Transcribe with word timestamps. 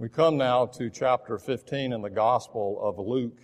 We 0.00 0.08
come 0.08 0.36
now 0.36 0.66
to 0.66 0.90
chapter 0.90 1.38
15 1.38 1.92
in 1.92 2.02
the 2.02 2.08
Gospel 2.08 2.78
of 2.80 3.04
Luke. 3.04 3.40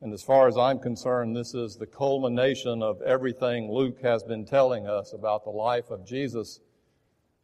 And 0.00 0.10
as 0.10 0.22
far 0.22 0.48
as 0.48 0.56
I'm 0.56 0.78
concerned, 0.78 1.36
this 1.36 1.52
is 1.52 1.76
the 1.76 1.86
culmination 1.86 2.82
of 2.82 3.02
everything 3.02 3.70
Luke 3.70 4.00
has 4.00 4.22
been 4.22 4.46
telling 4.46 4.86
us 4.86 5.12
about 5.12 5.44
the 5.44 5.50
life 5.50 5.90
of 5.90 6.06
Jesus. 6.06 6.60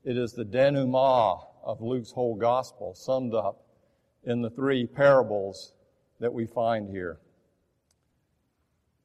It 0.03 0.17
is 0.17 0.33
the 0.33 0.47
denouement 0.47 1.43
of 1.63 1.83
Luke's 1.83 2.11
whole 2.11 2.37
gospel, 2.37 2.95
summed 2.95 3.35
up 3.35 3.67
in 4.25 4.41
the 4.41 4.49
three 4.49 4.87
parables 4.87 5.75
that 6.21 6.33
we 6.33 6.47
find 6.47 6.89
here. 6.89 7.19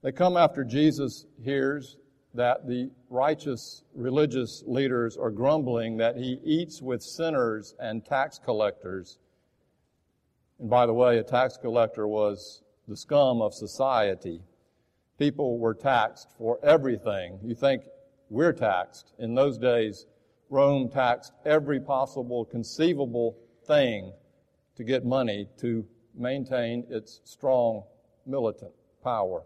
They 0.04 0.13
come 0.13 0.38
after 0.38 0.63
Jesus 0.63 1.25
hears 1.43 1.97
that 2.36 2.67
the 2.67 2.91
righteous 3.09 3.83
religious 3.93 4.63
leaders 4.67 5.17
are 5.17 5.31
grumbling 5.31 5.97
that 5.97 6.17
he 6.17 6.39
eats 6.43 6.81
with 6.81 7.02
sinners 7.02 7.75
and 7.79 8.05
tax 8.05 8.39
collectors. 8.43 9.17
And 10.59 10.70
by 10.70 10.85
the 10.85 10.93
way, 10.93 11.17
a 11.17 11.23
tax 11.23 11.57
collector 11.57 12.07
was 12.07 12.62
the 12.88 12.98
scum 12.98 13.41
of 13.41 13.53
society. 13.53 14.41
People 15.17 15.57
were 15.59 15.73
taxed 15.73 16.29
for 16.38 16.59
everything. 16.62 17.40
You 17.41 17.55
think 17.55 17.84
we're 18.29 18.54
taxed. 18.54 19.13
In 19.17 19.34
those 19.34 19.57
days, 19.57 20.05
Rome 20.49 20.90
taxed 20.90 21.31
every 21.45 21.79
possible 21.79 22.45
conceivable 22.45 23.38
thing 23.65 24.12
to 24.76 24.84
get 24.84 25.05
money 25.05 25.48
to 25.59 25.85
maintain 26.13 26.85
its 26.90 27.21
strong 27.23 27.84
militant 28.26 28.73
power. 29.04 29.43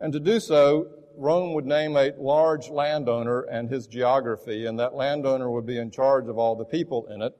And 0.00 0.12
to 0.12 0.20
do 0.20 0.40
so, 0.40 0.88
Rome 1.16 1.54
would 1.54 1.64
name 1.64 1.96
a 1.96 2.12
large 2.18 2.68
landowner 2.68 3.42
and 3.42 3.70
his 3.70 3.86
geography, 3.86 4.66
and 4.66 4.78
that 4.78 4.94
landowner 4.94 5.50
would 5.50 5.66
be 5.66 5.78
in 5.78 5.90
charge 5.90 6.28
of 6.28 6.38
all 6.38 6.54
the 6.54 6.64
people 6.64 7.06
in 7.06 7.22
it. 7.22 7.34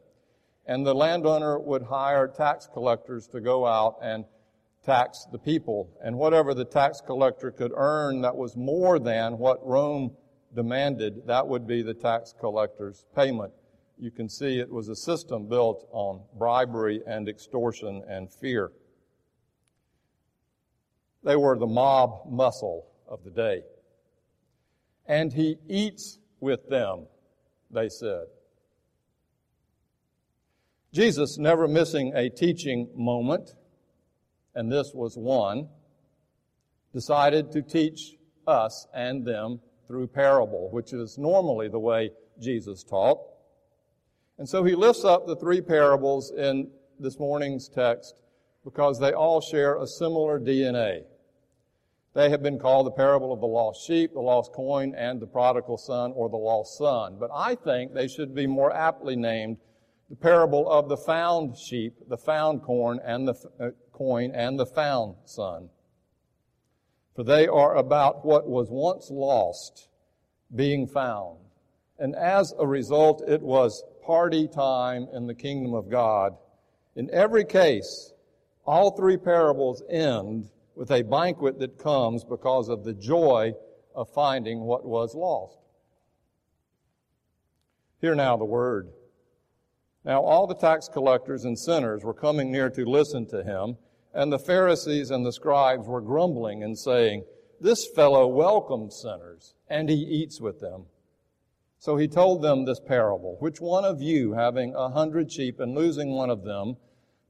And 0.66 0.84
the 0.84 0.95
landowner 0.95 1.59
would 1.59 1.82
hire 1.82 2.27
tax 2.27 2.66
collectors 2.73 3.27
to 3.29 3.40
go 3.40 3.66
out 3.66 3.99
and 4.02 4.24
tax 4.84 5.27
the 5.30 5.38
people. 5.38 5.90
And 6.02 6.16
whatever 6.16 6.54
the 6.54 6.65
tax 6.65 7.01
collector 7.01 7.51
could 7.51 7.73
earn 7.74 8.23
that 8.23 8.37
was 8.37 8.57
more 8.57 8.99
than 8.99 9.38
what 9.38 9.65
Rome 9.66 10.16
demanded, 10.54 11.27
that 11.27 11.46
would 11.46 11.66
be 11.66 11.82
the 11.82 11.95
tax 11.95 12.34
collector's 12.40 13.04
payment. 13.15 13.52
You 13.99 14.10
can 14.10 14.29
see 14.29 14.59
it 14.59 14.71
was 14.71 14.88
a 14.88 14.96
system 14.96 15.46
built 15.46 15.87
on 15.90 16.23
bribery 16.38 17.02
and 17.07 17.29
extortion 17.29 18.02
and 18.09 18.32
fear. 18.32 18.73
They 21.27 21.35
were 21.35 21.59
the 21.59 21.66
mob 21.66 22.30
muscle 22.30 22.87
of 23.09 23.24
the 23.24 23.30
day. 23.30 23.63
And 25.07 25.33
he 25.33 25.59
eats 25.68 26.21
with 26.38 26.68
them, 26.68 27.07
they 27.68 27.88
said. 27.88 28.27
Jesus, 30.95 31.37
never 31.37 31.66
missing 31.66 32.13
a 32.15 32.30
teaching 32.30 32.88
moment, 32.95 33.55
and 34.55 34.71
this 34.71 34.93
was 34.95 35.16
one, 35.16 35.68
decided 36.95 37.51
to 37.52 37.61
teach 37.61 38.15
us 38.46 38.87
and 38.95 39.27
them 39.27 39.59
through 39.88 40.07
parable, 40.07 40.71
which 40.71 40.93
is 40.93 41.18
normally 41.18 41.68
the 41.68 41.80
way 41.80 42.13
Jesus 42.40 42.85
taught. 42.85 43.18
And 44.38 44.49
so 44.49 44.63
he 44.63 44.77
lifts 44.77 45.05
up 45.05 45.27
the 45.27 45.35
three 45.35 45.61
parables 45.61 46.30
in 46.30 46.71
this 47.01 47.18
morning's 47.18 47.68
text 47.68 48.21
because 48.63 49.01
they 49.01 49.13
all 49.13 49.40
share 49.40 49.83
a 49.83 49.88
similar 49.88 50.38
DNA. 50.38 51.02
They 52.16 52.30
have 52.30 52.42
been 52.42 52.59
called 52.59 52.86
the 52.86 52.92
parable 52.92 53.30
of 53.30 53.40
the 53.40 53.46
lost 53.46 53.86
sheep, 53.86 54.14
the 54.14 54.20
lost 54.20 54.54
coin, 54.54 54.95
and 54.95 55.20
the 55.20 55.26
prodigal 55.26 55.76
son 55.76 56.12
or 56.12 56.30
the 56.30 56.38
lost 56.38 56.78
son. 56.78 57.18
But 57.20 57.28
I 57.30 57.54
think 57.54 57.92
they 57.92 58.09
should 58.09 58.34
be 58.34 58.46
more 58.46 58.74
aptly 58.74 59.16
named 59.16 59.59
the 60.09 60.16
parable 60.16 60.66
of 60.66 60.88
the 60.88 60.96
found 60.96 61.59
sheep, 61.59 61.92
the 62.09 62.16
found 62.16 62.62
corn, 62.62 63.00
and 63.04 63.28
the 63.28 63.34
uh, 63.60 63.68
coin, 63.92 64.32
and 64.34 64.59
the 64.59 64.64
found 64.64 65.16
son. 65.26 65.69
For 67.15 67.22
they 67.22 67.49
are 67.49 67.76
about 67.76 68.25
what 68.25 68.49
was 68.49 68.69
once 68.71 69.10
lost 69.10 69.91
being 70.55 70.87
found. 70.87 71.37
And 71.99 72.16
as 72.16 72.55
a 72.59 72.66
result, 72.66 73.25
it 73.28 73.43
was 73.43 73.84
party 74.06 74.49
time 74.49 75.06
in 75.12 75.26
the 75.26 75.34
kingdom 75.34 75.75
of 75.75 75.91
God. 75.91 76.34
In 76.94 77.10
every 77.10 77.44
case, 77.44 78.15
all 78.65 78.93
three 78.93 79.19
parables 79.19 79.82
end 79.91 80.49
with 80.76 80.91
a 80.91 81.03
banquet 81.03 81.59
that 81.59 81.78
comes 81.78 82.22
because 82.22 82.69
of 82.69 82.84
the 82.84 82.92
joy 82.92 83.54
of 83.94 84.12
finding 84.12 84.60
what 84.60 84.84
was 84.84 85.14
lost. 85.14 85.59
Hear 88.00 88.14
now 88.14 88.37
the 88.37 88.44
word. 88.44 88.91
Now 90.04 90.22
all 90.22 90.47
the 90.47 90.54
tax 90.54 90.88
collectors 90.88 91.44
and 91.44 91.59
sinners 91.59 92.04
were 92.04 92.14
coming 92.14 92.53
near 92.53 92.69
to 92.70 92.84
listen 92.84 93.26
to 93.28 93.42
him, 93.42 93.78
and 94.14 94.31
the 94.31 94.38
Pharisees 94.38 95.10
and 95.10 95.25
the 95.25 95.32
scribes 95.32 95.88
were 95.88 96.03
grumbling 96.03 96.62
and 96.62 96.78
saying, 96.78 97.25
This 97.58 97.87
fellow 97.87 98.26
welcomes 98.26 99.00
sinners, 99.00 99.54
and 99.69 99.88
he 99.88 99.97
eats 99.97 100.41
with 100.41 100.60
them. 100.60 100.84
So 101.78 101.97
he 101.97 102.06
told 102.06 102.43
them 102.43 102.64
this 102.64 102.81
parable, 102.81 103.37
Which 103.41 103.60
one 103.60 103.84
of 103.84 104.03
you, 104.03 104.34
having 104.34 104.75
a 104.75 104.91
hundred 104.91 105.32
sheep 105.32 105.58
and 105.58 105.75
losing 105.75 106.10
one 106.10 106.31
of 106.31 106.44
them, 106.44 106.76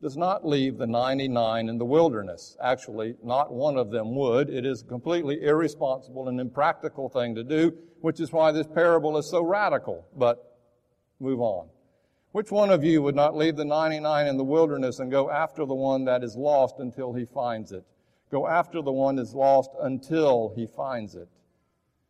does 0.03 0.17
not 0.17 0.47
leave 0.47 0.77
the 0.77 0.87
99 0.87 1.69
in 1.69 1.79
the 1.79 1.85
wilderness. 1.85 2.57
Actually, 2.63 3.15
not 3.23 3.53
one 3.53 3.77
of 3.77 3.91
them 3.91 4.15
would. 4.15 4.51
It 4.51 4.67
is 4.67 4.83
a 4.83 4.87
completely 4.87 5.43
irresponsible 5.43 6.29
and 6.29 6.39
impractical 6.39 7.09
thing 7.09 7.35
to 7.35 7.43
do, 7.43 7.73
which 8.01 8.21
is 8.21 8.33
why 8.33 8.53
this 8.53 8.67
parable 8.67 9.17
is 9.17 9.31
so 9.31 9.43
radical. 9.43 10.07
But 10.15 10.59
move 11.19 11.41
on. 11.41 11.69
Which 12.33 12.51
one 12.51 12.71
of 12.71 12.85
you 12.85 13.01
would 13.01 13.15
not 13.15 13.35
leave 13.35 13.57
the 13.57 13.65
99 13.65 14.27
in 14.27 14.37
the 14.37 14.45
wilderness 14.45 14.99
and 14.99 15.11
go 15.11 15.31
after 15.31 15.65
the 15.65 15.75
one 15.75 16.05
that 16.05 16.23
is 16.23 16.37
lost 16.37 16.75
until 16.79 17.15
he 17.15 17.25
finds 17.25 17.73
it? 17.73 17.85
Go 18.31 18.47
after 18.47 18.83
the 18.83 18.93
one 18.93 19.17
that 19.17 19.23
is 19.23 19.35
lost 19.35 19.71
until 19.81 20.53
he 20.55 20.67
finds 20.67 21.15
it. 21.15 21.29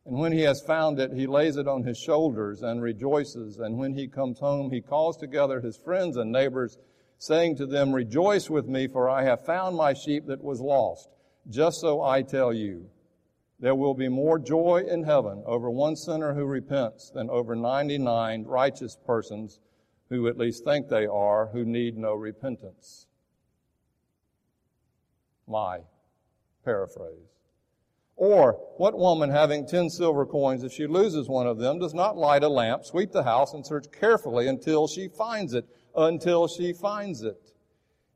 And 0.04 0.18
when 0.18 0.32
he 0.32 0.42
has 0.42 0.60
found 0.66 0.98
it, 0.98 1.12
he 1.12 1.28
lays 1.28 1.56
it 1.56 1.68
on 1.68 1.84
his 1.84 1.98
shoulders 1.98 2.62
and 2.62 2.82
rejoices. 2.82 3.58
And 3.58 3.78
when 3.78 3.94
he 3.94 4.08
comes 4.08 4.40
home, 4.40 4.72
he 4.72 4.80
calls 4.80 5.16
together 5.16 5.60
his 5.60 5.76
friends 5.76 6.16
and 6.16 6.32
neighbors 6.32 6.78
saying 7.18 7.56
to 7.56 7.66
them, 7.66 7.92
Rejoice 7.92 8.50
with 8.50 8.66
me, 8.66 8.86
for 8.86 9.08
I 9.08 9.24
have 9.24 9.44
found 9.44 9.76
my 9.76 9.92
sheep 9.94 10.26
that 10.26 10.42
was 10.42 10.60
lost. 10.60 11.08
Just 11.48 11.80
so 11.80 12.02
I 12.02 12.22
tell 12.22 12.52
you, 12.52 12.88
there 13.58 13.74
will 13.74 13.94
be 13.94 14.08
more 14.08 14.38
joy 14.38 14.84
in 14.86 15.04
heaven 15.04 15.42
over 15.46 15.70
one 15.70 15.96
sinner 15.96 16.34
who 16.34 16.44
repents 16.44 17.10
than 17.10 17.30
over 17.30 17.56
99 17.56 18.44
righteous 18.44 18.96
persons 19.06 19.60
who 20.10 20.28
at 20.28 20.38
least 20.38 20.64
think 20.64 20.88
they 20.88 21.06
are, 21.06 21.46
who 21.46 21.64
need 21.64 21.96
no 21.96 22.14
repentance. 22.14 23.06
My 25.48 25.80
paraphrase. 26.64 27.36
Or, 28.16 28.52
what 28.78 28.98
woman 28.98 29.30
having 29.30 29.66
ten 29.66 29.90
silver 29.90 30.24
coins, 30.24 30.64
if 30.64 30.72
she 30.72 30.86
loses 30.86 31.28
one 31.28 31.46
of 31.46 31.58
them, 31.58 31.78
does 31.78 31.92
not 31.92 32.16
light 32.16 32.42
a 32.42 32.48
lamp, 32.48 32.84
sweep 32.84 33.12
the 33.12 33.22
house, 33.22 33.52
and 33.52 33.64
search 33.64 33.86
carefully 33.92 34.48
until 34.48 34.88
she 34.88 35.08
finds 35.08 35.52
it? 35.52 35.66
Until 35.96 36.46
she 36.46 36.72
finds 36.72 37.22
it. 37.22 37.52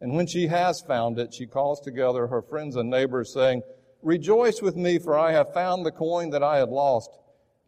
And 0.00 0.14
when 0.14 0.26
she 0.26 0.46
has 0.46 0.80
found 0.80 1.18
it, 1.18 1.34
she 1.34 1.46
calls 1.46 1.80
together 1.80 2.26
her 2.26 2.42
friends 2.42 2.76
and 2.76 2.88
neighbors 2.88 3.32
saying, 3.32 3.62
Rejoice 4.02 4.62
with 4.62 4.76
me, 4.76 4.98
for 4.98 5.18
I 5.18 5.32
have 5.32 5.52
found 5.52 5.84
the 5.84 5.90
coin 5.90 6.30
that 6.30 6.42
I 6.42 6.58
had 6.58 6.70
lost. 6.70 7.10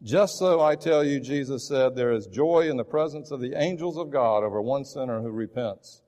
Just 0.02 0.38
so 0.38 0.60
I 0.60 0.74
tell 0.74 1.04
you, 1.04 1.20
Jesus 1.20 1.68
said, 1.68 1.94
there 1.94 2.12
is 2.12 2.26
joy 2.26 2.68
in 2.70 2.76
the 2.76 2.84
presence 2.84 3.30
of 3.30 3.40
the 3.40 3.54
angels 3.54 3.98
of 3.98 4.10
God 4.10 4.42
over 4.42 4.60
one 4.60 4.84
sinner 4.84 5.20
who 5.20 5.30
repents. 5.30 6.02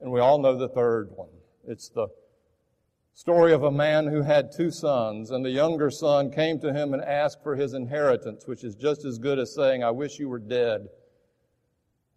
And 0.00 0.10
we 0.10 0.20
all 0.20 0.38
know 0.38 0.56
the 0.56 0.68
third 0.68 1.10
one. 1.14 1.30
It's 1.66 1.88
the 1.88 2.08
story 3.14 3.52
of 3.52 3.62
a 3.62 3.70
man 3.70 4.08
who 4.08 4.22
had 4.22 4.50
two 4.52 4.70
sons, 4.70 5.30
and 5.30 5.44
the 5.44 5.50
younger 5.50 5.90
son 5.90 6.30
came 6.30 6.58
to 6.60 6.72
him 6.72 6.92
and 6.92 7.02
asked 7.02 7.42
for 7.42 7.56
his 7.56 7.74
inheritance, 7.74 8.46
which 8.46 8.64
is 8.64 8.74
just 8.74 9.04
as 9.04 9.18
good 9.18 9.38
as 9.38 9.54
saying, 9.54 9.82
I 9.82 9.90
wish 9.90 10.18
you 10.18 10.28
were 10.28 10.38
dead 10.38 10.88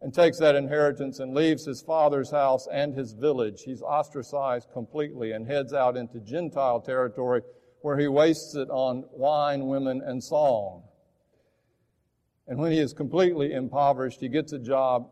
and 0.02 0.14
takes 0.14 0.40
that 0.40 0.56
inheritance 0.56 1.20
and 1.20 1.34
leaves 1.34 1.66
his 1.66 1.82
father's 1.82 2.32
house 2.32 2.68
and 2.72 2.96
his 2.96 3.14
village. 3.14 3.62
He's 3.64 3.82
ostracized 3.82 4.72
completely 4.74 5.32
and 5.32 5.46
heads 5.46 5.74
out 5.74 5.96
into 5.96 6.20
Gentile 6.20 6.82
territory 6.82 7.42
where 7.82 7.98
he 7.98 8.08
wastes 8.08 8.56
it 8.56 8.70
on 8.70 9.06
wine, 9.12 9.68
women, 9.68 10.02
and 10.02 10.24
song. 10.24 10.84
And 12.48 12.59
when 12.59 12.72
he 12.72 12.80
is 12.80 12.94
completely 12.94 13.53
impoverished, 13.53 14.20
he 14.20 14.28
gets 14.28 14.53
a 14.53 14.59
job 14.59 15.09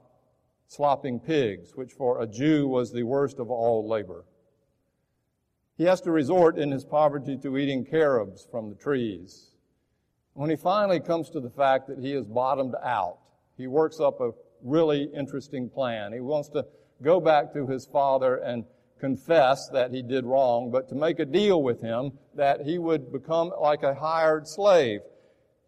slopping 0.67 1.19
pigs, 1.19 1.75
which 1.75 1.91
for 1.91 2.21
a 2.21 2.27
Jew 2.27 2.67
was 2.67 2.91
the 2.91 3.03
worst 3.03 3.39
of 3.39 3.49
all 3.49 3.87
labor. 3.87 4.25
He 5.77 5.85
has 5.85 6.01
to 6.01 6.11
resort 6.11 6.57
in 6.57 6.71
his 6.71 6.83
poverty 6.83 7.37
to 7.37 7.57
eating 7.57 7.85
carobs 7.85 8.47
from 8.51 8.69
the 8.69 8.75
trees. 8.75 9.51
When 10.33 10.49
he 10.49 10.55
finally 10.55 10.99
comes 10.99 11.29
to 11.31 11.39
the 11.39 11.49
fact 11.49 11.87
that 11.87 11.99
he 11.99 12.13
is 12.13 12.25
bottomed 12.25 12.75
out, 12.83 13.19
he 13.57 13.67
works 13.67 13.99
up 13.99 14.19
a 14.19 14.31
really 14.63 15.09
interesting 15.15 15.69
plan. 15.69 16.13
He 16.13 16.19
wants 16.19 16.49
to 16.49 16.65
go 17.01 17.19
back 17.19 17.53
to 17.53 17.67
his 17.67 17.85
father 17.85 18.37
and 18.37 18.65
confess 18.99 19.69
that 19.69 19.91
he 19.91 20.01
did 20.01 20.25
wrong, 20.25 20.71
but 20.71 20.89
to 20.89 20.95
make 20.95 21.19
a 21.19 21.25
deal 21.25 21.63
with 21.63 21.81
him 21.81 22.11
that 22.35 22.61
he 22.61 22.77
would 22.77 23.11
become 23.11 23.51
like 23.61 23.83
a 23.83 23.95
hired 23.95 24.47
slave. 24.47 24.99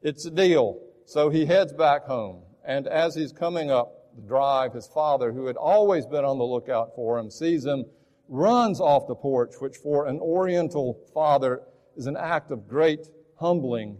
It's 0.01 0.25
a 0.25 0.31
deal. 0.31 0.79
So 1.05 1.29
he 1.29 1.45
heads 1.45 1.73
back 1.73 2.05
home. 2.05 2.43
And 2.65 2.87
as 2.87 3.15
he's 3.15 3.31
coming 3.31 3.71
up 3.71 4.15
the 4.15 4.21
drive, 4.21 4.73
his 4.73 4.87
father, 4.87 5.31
who 5.31 5.45
had 5.45 5.55
always 5.55 6.05
been 6.05 6.25
on 6.25 6.37
the 6.37 6.43
lookout 6.43 6.93
for 6.95 7.17
him, 7.17 7.31
sees 7.31 7.65
him, 7.65 7.85
runs 8.27 8.79
off 8.79 9.07
the 9.07 9.15
porch, 9.15 9.55
which 9.59 9.77
for 9.77 10.07
an 10.07 10.19
Oriental 10.19 10.99
father 11.13 11.61
is 11.95 12.07
an 12.07 12.17
act 12.17 12.51
of 12.51 12.67
great 12.67 13.07
humbling. 13.39 13.97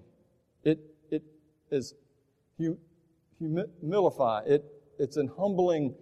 It, 0.63 0.79
it 1.09 1.23
is 1.69 1.93
humilify. 3.41 4.47
It, 4.47 4.63
it's 5.01 5.17
an 5.17 5.31
humbling. 5.37 5.95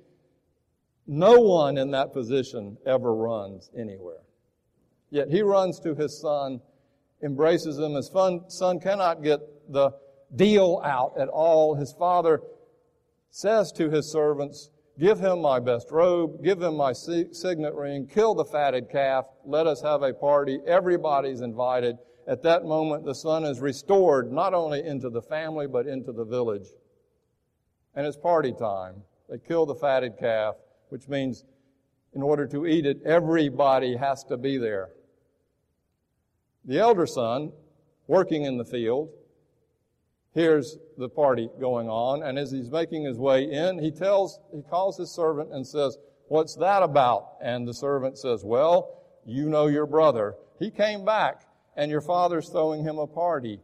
No 1.07 1.39
one 1.39 1.77
in 1.77 1.91
that 1.91 2.11
position 2.11 2.77
ever 2.85 3.15
runs 3.15 3.71
anywhere. 3.75 4.21
Yet 5.09 5.29
he 5.29 5.41
runs 5.41 5.79
to 5.79 5.95
his 5.95 6.19
son, 6.19 6.61
embraces 7.23 7.79
him. 7.79 7.93
His 7.93 8.11
son 8.49 8.79
cannot 8.79 9.23
get 9.23 9.39
the 9.71 9.91
deal 10.35 10.81
out 10.83 11.13
at 11.17 11.29
all. 11.29 11.75
His 11.75 11.93
father 11.93 12.41
says 13.31 13.71
to 13.73 13.89
his 13.89 14.11
servants, 14.11 14.69
Give 14.99 15.17
him 15.17 15.41
my 15.41 15.61
best 15.61 15.91
robe, 15.91 16.43
give 16.43 16.61
him 16.61 16.75
my 16.75 16.91
signet 16.91 17.73
ring, 17.73 18.05
kill 18.05 18.35
the 18.35 18.43
fatted 18.43 18.89
calf, 18.89 19.25
let 19.45 19.65
us 19.65 19.81
have 19.81 20.03
a 20.03 20.13
party. 20.13 20.59
Everybody's 20.67 21.39
invited. 21.39 21.97
At 22.27 22.43
that 22.43 22.65
moment, 22.65 23.05
the 23.05 23.15
son 23.15 23.45
is 23.45 23.61
restored 23.61 24.29
not 24.29 24.53
only 24.53 24.83
into 24.83 25.09
the 25.09 25.21
family, 25.21 25.67
but 25.67 25.87
into 25.87 26.11
the 26.11 26.25
village. 26.25 26.67
And 27.95 28.05
it's 28.05 28.17
party 28.17 28.53
time. 28.53 29.03
They 29.29 29.37
kill 29.37 29.65
the 29.65 29.75
fatted 29.75 30.17
calf, 30.17 30.55
which 30.89 31.07
means 31.07 31.43
in 32.13 32.21
order 32.21 32.47
to 32.47 32.65
eat 32.65 32.85
it, 32.85 33.01
everybody 33.03 33.95
has 33.95 34.23
to 34.25 34.37
be 34.37 34.57
there. 34.57 34.89
The 36.65 36.79
elder 36.79 37.05
son, 37.05 37.51
working 38.07 38.43
in 38.43 38.57
the 38.57 38.65
field, 38.65 39.09
hears 40.33 40.77
the 40.97 41.09
party 41.09 41.49
going 41.59 41.87
on, 41.87 42.23
and 42.23 42.37
as 42.37 42.51
he's 42.51 42.69
making 42.69 43.03
his 43.03 43.17
way 43.17 43.43
in, 43.43 43.79
he 43.79 43.91
tells, 43.91 44.39
he 44.53 44.61
calls 44.61 44.97
his 44.97 45.11
servant 45.11 45.51
and 45.51 45.65
says, 45.65 45.97
What's 46.27 46.55
that 46.57 46.83
about? 46.83 47.37
And 47.41 47.67
the 47.67 47.73
servant 47.73 48.17
says, 48.17 48.43
Well, 48.43 49.01
you 49.25 49.49
know 49.49 49.67
your 49.67 49.87
brother. 49.87 50.35
He 50.59 50.69
came 50.69 51.03
back, 51.03 51.41
and 51.75 51.89
your 51.89 52.01
father's 52.01 52.49
throwing 52.49 52.83
him 52.83 52.99
a 52.99 53.07
party. 53.07 53.59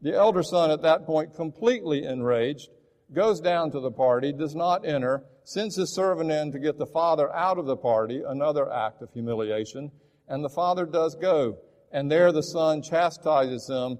The 0.00 0.14
elder 0.14 0.42
son 0.42 0.70
at 0.70 0.82
that 0.82 1.04
point, 1.04 1.34
completely 1.34 2.04
enraged, 2.04 2.70
goes 3.12 3.40
down 3.40 3.70
to 3.70 3.80
the 3.80 3.90
party, 3.90 4.32
does 4.32 4.54
not 4.54 4.86
enter, 4.86 5.22
sends 5.44 5.76
his 5.76 5.94
servant 5.94 6.30
in 6.30 6.52
to 6.52 6.58
get 6.58 6.78
the 6.78 6.86
father 6.86 7.32
out 7.34 7.58
of 7.58 7.66
the 7.66 7.76
party, 7.76 8.22
another 8.26 8.72
act 8.72 9.02
of 9.02 9.12
humiliation, 9.12 9.90
and 10.28 10.44
the 10.44 10.50
father 10.50 10.86
does 10.86 11.14
go. 11.14 11.58
And 11.92 12.10
there 12.10 12.32
the 12.32 12.42
son 12.42 12.82
chastises 12.82 13.68
him 13.68 13.98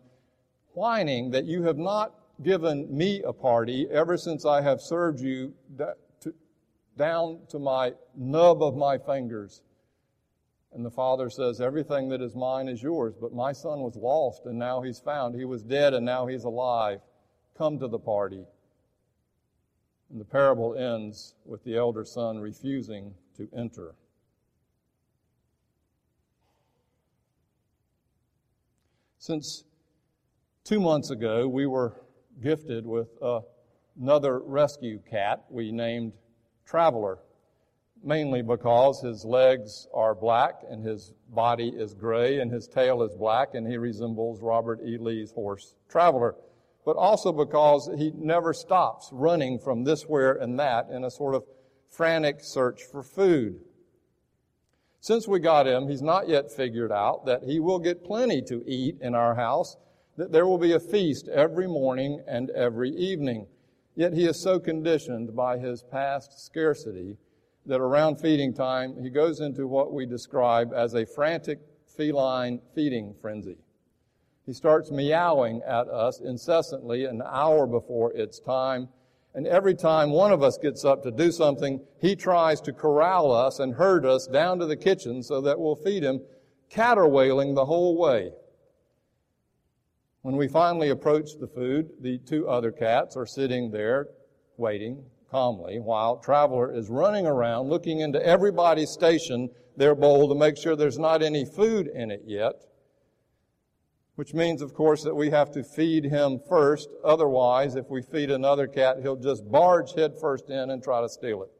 whining 0.74 1.30
that 1.30 1.44
you 1.44 1.62
have 1.62 1.78
not 1.78 2.14
given 2.42 2.94
me 2.94 3.22
a 3.22 3.32
party 3.32 3.86
ever 3.90 4.16
since 4.16 4.44
I 4.44 4.60
have 4.60 4.80
served 4.80 5.20
you 5.20 5.54
down 6.96 7.40
to 7.48 7.58
my 7.58 7.92
nub 8.14 8.62
of 8.62 8.76
my 8.76 8.98
fingers. 8.98 9.62
And 10.72 10.84
the 10.84 10.90
father 10.90 11.30
says, 11.30 11.60
Everything 11.60 12.08
that 12.10 12.20
is 12.20 12.34
mine 12.34 12.68
is 12.68 12.82
yours, 12.82 13.14
but 13.18 13.32
my 13.32 13.52
son 13.52 13.80
was 13.80 13.96
lost 13.96 14.46
and 14.46 14.58
now 14.58 14.82
he's 14.82 15.00
found. 15.00 15.34
He 15.34 15.44
was 15.44 15.62
dead 15.62 15.94
and 15.94 16.04
now 16.04 16.26
he's 16.26 16.44
alive. 16.44 17.00
Come 17.56 17.78
to 17.78 17.88
the 17.88 17.98
party. 17.98 18.44
And 20.10 20.20
the 20.20 20.24
parable 20.24 20.74
ends 20.74 21.34
with 21.44 21.64
the 21.64 21.76
elder 21.76 22.04
son 22.04 22.38
refusing 22.38 23.14
to 23.36 23.48
enter. 23.54 23.94
Since 29.18 29.64
Two 30.66 30.80
months 30.80 31.10
ago, 31.10 31.46
we 31.46 31.64
were 31.66 31.94
gifted 32.42 32.84
with 32.84 33.06
another 33.96 34.40
rescue 34.40 34.98
cat 35.08 35.44
we 35.48 35.70
named 35.70 36.12
Traveler, 36.64 37.20
mainly 38.02 38.42
because 38.42 39.00
his 39.00 39.24
legs 39.24 39.86
are 39.94 40.12
black 40.12 40.56
and 40.68 40.84
his 40.84 41.12
body 41.28 41.68
is 41.68 41.94
gray 41.94 42.40
and 42.40 42.50
his 42.50 42.66
tail 42.66 43.04
is 43.04 43.14
black 43.14 43.54
and 43.54 43.64
he 43.64 43.76
resembles 43.76 44.42
Robert 44.42 44.80
E. 44.84 44.98
Lee's 44.98 45.30
horse 45.30 45.76
Traveler, 45.88 46.34
but 46.86 46.96
also 46.96 47.32
because 47.32 47.90
he 47.98 48.12
never 48.16 48.54
stops 48.54 49.10
running 49.12 49.58
from 49.58 49.82
this 49.82 50.04
where 50.04 50.34
and 50.34 50.58
that 50.58 50.88
in 50.88 51.02
a 51.02 51.10
sort 51.10 51.34
of 51.34 51.42
frantic 51.90 52.36
search 52.40 52.82
for 52.90 53.02
food. 53.02 53.58
Since 55.00 55.26
we 55.26 55.40
got 55.40 55.66
him, 55.66 55.88
he's 55.88 56.00
not 56.00 56.28
yet 56.28 56.50
figured 56.50 56.92
out 56.92 57.26
that 57.26 57.42
he 57.42 57.58
will 57.58 57.80
get 57.80 58.04
plenty 58.04 58.40
to 58.42 58.62
eat 58.66 58.98
in 59.00 59.16
our 59.16 59.34
house 59.34 59.76
that 60.16 60.30
there 60.30 60.46
will 60.46 60.58
be 60.58 60.72
a 60.72 60.80
feast 60.80 61.28
every 61.28 61.66
morning 61.66 62.22
and 62.26 62.50
every 62.50 62.90
evening. 62.90 63.46
Yet 63.96 64.12
he 64.12 64.24
is 64.24 64.40
so 64.40 64.60
conditioned 64.60 65.34
by 65.34 65.58
his 65.58 65.82
past 65.82 66.44
scarcity 66.44 67.18
that 67.66 67.80
around 67.80 68.20
feeding 68.20 68.54
time, 68.54 68.94
he 69.02 69.10
goes 69.10 69.40
into 69.40 69.66
what 69.66 69.92
we 69.92 70.06
describe 70.06 70.72
as 70.72 70.94
a 70.94 71.04
frantic 71.04 71.58
feline 71.96 72.60
feeding 72.74 73.14
frenzy. 73.20 73.58
He 74.46 74.52
starts 74.52 74.92
meowing 74.92 75.60
at 75.66 75.88
us 75.88 76.20
incessantly 76.20 77.04
an 77.04 77.20
hour 77.20 77.66
before 77.66 78.12
it's 78.12 78.38
time. 78.38 78.88
And 79.34 79.44
every 79.46 79.74
time 79.74 80.10
one 80.10 80.32
of 80.32 80.42
us 80.42 80.56
gets 80.56 80.84
up 80.84 81.02
to 81.02 81.10
do 81.10 81.32
something, 81.32 81.80
he 82.00 82.14
tries 82.14 82.60
to 82.62 82.72
corral 82.72 83.32
us 83.32 83.58
and 83.58 83.74
herd 83.74 84.06
us 84.06 84.28
down 84.28 84.60
to 84.60 84.66
the 84.66 84.76
kitchen 84.76 85.22
so 85.22 85.40
that 85.40 85.58
we'll 85.58 85.74
feed 85.74 86.04
him, 86.04 86.20
caterwauling 86.70 87.54
the 87.54 87.66
whole 87.66 87.98
way. 87.98 88.30
When 90.22 90.36
we 90.36 90.48
finally 90.48 90.90
approach 90.90 91.38
the 91.38 91.48
food, 91.48 91.90
the 92.00 92.18
two 92.18 92.48
other 92.48 92.70
cats 92.70 93.16
are 93.16 93.26
sitting 93.26 93.70
there 93.72 94.08
waiting 94.56 95.04
calmly 95.30 95.80
while 95.80 96.16
Traveler 96.18 96.72
is 96.72 96.88
running 96.88 97.26
around 97.26 97.68
looking 97.68 98.00
into 98.00 98.24
everybody's 98.24 98.90
station, 98.90 99.50
their 99.76 99.94
bowl, 99.94 100.28
to 100.28 100.34
make 100.34 100.56
sure 100.56 100.76
there's 100.76 100.98
not 100.98 101.22
any 101.22 101.44
food 101.44 101.88
in 101.88 102.10
it 102.10 102.22
yet. 102.24 102.62
Which 104.16 104.34
means, 104.34 104.62
of 104.62 104.74
course, 104.74 105.04
that 105.04 105.14
we 105.14 105.30
have 105.30 105.52
to 105.52 105.62
feed 105.62 106.04
him 106.04 106.40
first. 106.48 106.88
Otherwise, 107.04 107.76
if 107.76 107.88
we 107.90 108.02
feed 108.02 108.30
another 108.30 108.66
cat, 108.66 108.96
he'll 109.02 109.16
just 109.16 109.48
barge 109.50 109.92
headfirst 109.94 110.48
in 110.50 110.70
and 110.70 110.82
try 110.82 111.02
to 111.02 111.08
steal 111.08 111.42
it. 111.42 111.50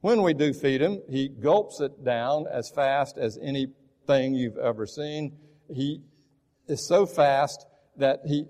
When 0.00 0.22
we 0.22 0.34
do 0.34 0.52
feed 0.52 0.82
him, 0.82 1.00
he 1.08 1.28
gulps 1.28 1.80
it 1.80 2.04
down 2.04 2.46
as 2.50 2.68
fast 2.68 3.18
as 3.18 3.38
anything 3.40 4.34
you've 4.34 4.58
ever 4.58 4.84
seen. 4.84 5.38
He 5.72 6.02
is 6.66 6.86
so 6.88 7.06
fast 7.06 7.64
that 7.96 8.22
he 8.26 8.46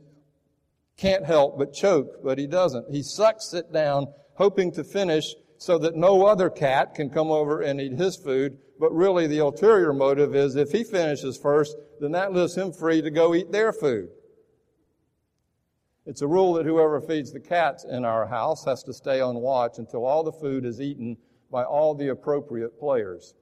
can't 0.97 1.27
help 1.27 1.59
but 1.59 1.75
choke, 1.75 2.23
but 2.25 2.39
he 2.39 2.47
doesn't. 2.47 2.91
He 2.91 3.03
sucks 3.03 3.53
it 3.53 3.71
down, 3.71 4.07
hoping 4.37 4.73
to 4.73 4.85
finish 4.85 5.35
so 5.63 5.79
that 5.79 5.97
no 5.97 6.27
other 6.27 6.51
cat 6.51 6.95
can 6.95 7.09
come 7.09 7.31
over 7.31 7.61
and 7.61 7.81
eat 7.81 7.93
his 7.93 8.17
food. 8.17 8.59
But 8.81 8.93
really, 8.93 9.27
the 9.27 9.39
ulterior 9.39 9.93
motive 9.93 10.35
is 10.35 10.57
if 10.57 10.73
he 10.73 10.83
finishes 10.83 11.39
first, 11.39 11.77
then 12.01 12.13
that 12.13 12.33
leaves 12.33 12.57
him 12.57 12.73
free 12.73 13.01
to 13.01 13.11
go 13.11 13.35
eat 13.35 13.53
their 13.53 13.73
food. 13.73 14.09
It's 16.05 16.23
a 16.23 16.27
rule 16.27 16.55
that 16.55 16.67
whoever 16.67 17.01
feeds 17.01 17.33
the 17.33 17.39
cats 17.39 17.85
in 17.85 18.05
our 18.05 18.27
house 18.27 18.65
has 18.65 18.83
to 18.85 18.93
stay 18.93 19.21
on 19.21 19.37
watch 19.37 19.79
until 19.79 20.05
all 20.05 20.25
the 20.25 20.33
food 20.33 20.65
is 20.65 20.81
eaten 20.81 21.17
by 21.51 21.63
all 21.63 21.95
the 21.95 22.09
appropriate 22.09 22.81
players 22.81 23.35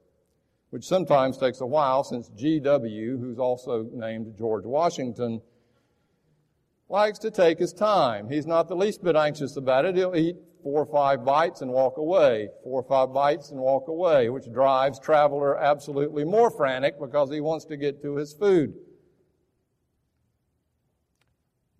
which 0.71 0.85
sometimes 0.85 1.37
takes 1.37 1.61
a 1.61 1.67
while 1.67 2.05
since 2.05 2.29
G.W., 2.37 3.19
who's 3.19 3.39
also 3.39 3.89
named 3.93 4.37
George 4.39 4.65
Washington, 4.65 5.43
likes 6.89 7.19
to 7.21 7.31
take 7.31 7.59
his 7.59 7.73
time. 7.73 8.29
He's 8.31 8.47
not 8.47 8.69
the 8.69 8.77
least 8.77 9.03
bit 9.03 9.17
anxious 9.17 9.57
about 9.57 9.85
it. 9.85 9.97
He'll 9.97 10.17
eat 10.17 10.37
four 10.63 10.83
or 10.83 10.87
five 10.87 11.25
bites 11.25 11.61
and 11.63 11.71
walk 11.71 11.97
away, 11.97 12.49
four 12.63 12.81
or 12.81 12.89
five 12.89 13.13
bites 13.13 13.51
and 13.51 13.61
walk 13.61 13.89
away, 13.89 14.29
which 14.29 14.51
drives 14.53 14.99
Traveler 14.99 15.59
absolutely 15.59 16.25
more 16.25 16.51
frantic 16.51 16.99
because 17.01 17.31
he 17.31 17.41
wants 17.41 17.65
to 17.67 17.77
get 17.77 18.03
to 18.03 18.17
his 18.17 18.33
food. 18.33 18.75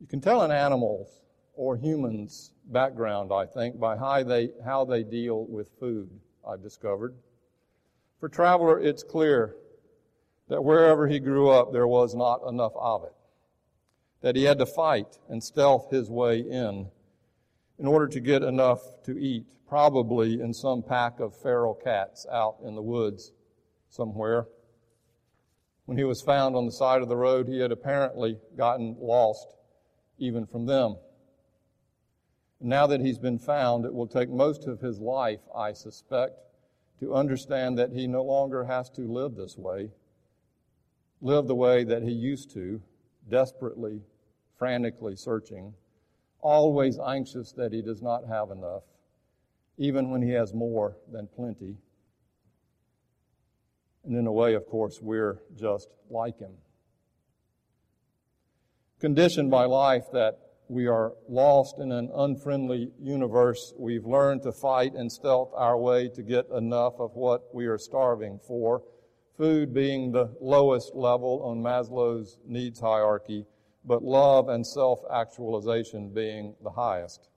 You 0.01 0.07
can 0.07 0.21
tell 0.21 0.43
an 0.43 0.51
animal's 0.51 1.21
or 1.55 1.77
human's 1.77 2.53
background, 2.67 3.33
I 3.33 3.45
think, 3.45 3.79
by 3.79 3.97
how 3.97 4.23
they, 4.23 4.51
how 4.65 4.85
they 4.85 5.03
deal 5.03 5.45
with 5.45 5.69
food, 5.79 6.09
I've 6.47 6.63
discovered. 6.63 7.15
For 8.19 8.29
Traveler, 8.29 8.81
it's 8.81 9.03
clear 9.03 9.57
that 10.49 10.65
wherever 10.65 11.07
he 11.07 11.19
grew 11.19 11.51
up, 11.51 11.73
there 11.73 11.87
was 11.87 12.15
not 12.15 12.41
enough 12.49 12.73
of 12.77 13.05
it. 13.05 13.13
That 14.23 14.37
he 14.37 14.45
had 14.45 14.59
to 14.59 14.67
fight 14.67 15.19
and 15.29 15.43
stealth 15.43 15.91
his 15.91 16.11
way 16.11 16.41
in 16.41 16.89
in 17.81 17.87
order 17.87 18.07
to 18.07 18.21
get 18.21 18.43
enough 18.43 18.83
to 19.05 19.19
eat, 19.19 19.47
probably 19.67 20.39
in 20.39 20.53
some 20.53 20.83
pack 20.83 21.19
of 21.19 21.35
feral 21.35 21.75
cats 21.75 22.27
out 22.31 22.57
in 22.63 22.75
the 22.75 22.83
woods 22.83 23.33
somewhere. 23.89 24.47
When 25.87 25.97
he 25.97 26.05
was 26.05 26.21
found 26.21 26.55
on 26.55 26.67
the 26.67 26.73
side 26.73 27.01
of 27.01 27.09
the 27.09 27.17
road, 27.17 27.49
he 27.49 27.59
had 27.59 27.73
apparently 27.73 28.39
gotten 28.55 28.97
lost 29.01 29.55
even 30.19 30.47
from 30.47 30.67
them. 30.67 30.97
Now 32.61 32.87
that 32.87 33.01
he's 33.01 33.19
been 33.19 33.39
found, 33.39 33.87
it 33.87 33.95
will 33.95 34.07
take 34.07 34.29
most 34.29 34.67
of 34.67 34.81
his 34.81 35.01
life, 35.01 35.41
I 35.57 35.73
suspect, 35.73 36.35
to 37.01 37.15
understand 37.15 37.79
that 37.79 37.93
he 37.93 38.07
no 38.07 38.23
longer 38.23 38.65
has 38.65 38.91
to 38.91 39.11
live 39.11 39.37
this 39.37 39.57
way, 39.57 39.89
live 41.23 41.47
the 41.47 41.55
way 41.55 41.85
that 41.85 42.03
he 42.03 42.13
used 42.13 42.51
to, 42.51 42.83
desperately, 43.31 44.03
frantically 44.59 45.17
searching, 45.17 45.73
always 46.43 46.99
anxious 46.99 47.53
that 47.53 47.73
he 47.73 47.83
does 47.83 48.03
not 48.03 48.27
have 48.27 48.51
enough, 48.51 48.83
even 49.79 50.11
when 50.11 50.23
he 50.23 50.31
has 50.31 50.53
more 50.53 50.97
than 51.11 51.27
plenty. 51.27 51.77
And 54.05 54.17
in 54.17 54.27
a 54.27 54.33
way, 54.33 54.55
of 54.55 54.67
course, 54.67 55.01
we're 55.01 55.43
just 55.57 55.89
like 56.09 56.39
him. 56.39 56.53
Conditioned 59.01 59.51
by 59.51 59.65
life 59.65 60.05
that 60.13 60.39
we 60.69 60.87
are 60.87 61.15
lost 61.29 61.79
in 61.79 61.91
an 61.91 62.11
unfriendly 62.15 62.93
universe, 63.01 63.75
we've 63.77 64.07
learned 64.07 64.43
to 64.43 64.53
fight 64.53 64.95
and 64.95 65.11
stealth 65.11 65.51
our 65.57 65.77
way 65.77 66.09
to 66.09 66.23
get 66.23 66.47
enough 66.51 66.95
of 67.01 67.17
what 67.17 67.53
we 67.53 67.67
are 67.67 67.79
starving 67.79 68.39
for, 68.47 68.83
food 69.37 69.75
being 69.75 70.13
the 70.13 70.33
lowest 70.41 70.95
level 70.95 71.43
on 71.43 71.63
Maslow's 71.63 72.39
needs 72.47 72.79
hierarchy, 72.79 73.47
but 73.85 74.03
love 74.03 74.49
and 74.49 74.67
self 74.67 75.01
actualization 75.13 76.11
being 76.11 76.55
the 76.63 76.71
highest. 76.71 77.29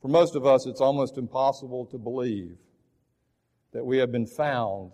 For 0.00 0.08
most 0.08 0.36
of 0.36 0.46
us, 0.46 0.66
it's 0.66 0.80
almost 0.80 1.18
impossible 1.18 1.86
to 1.86 1.98
believe 1.98 2.58
that 3.72 3.84
we 3.84 3.98
have 3.98 4.12
been 4.12 4.26
found 4.26 4.92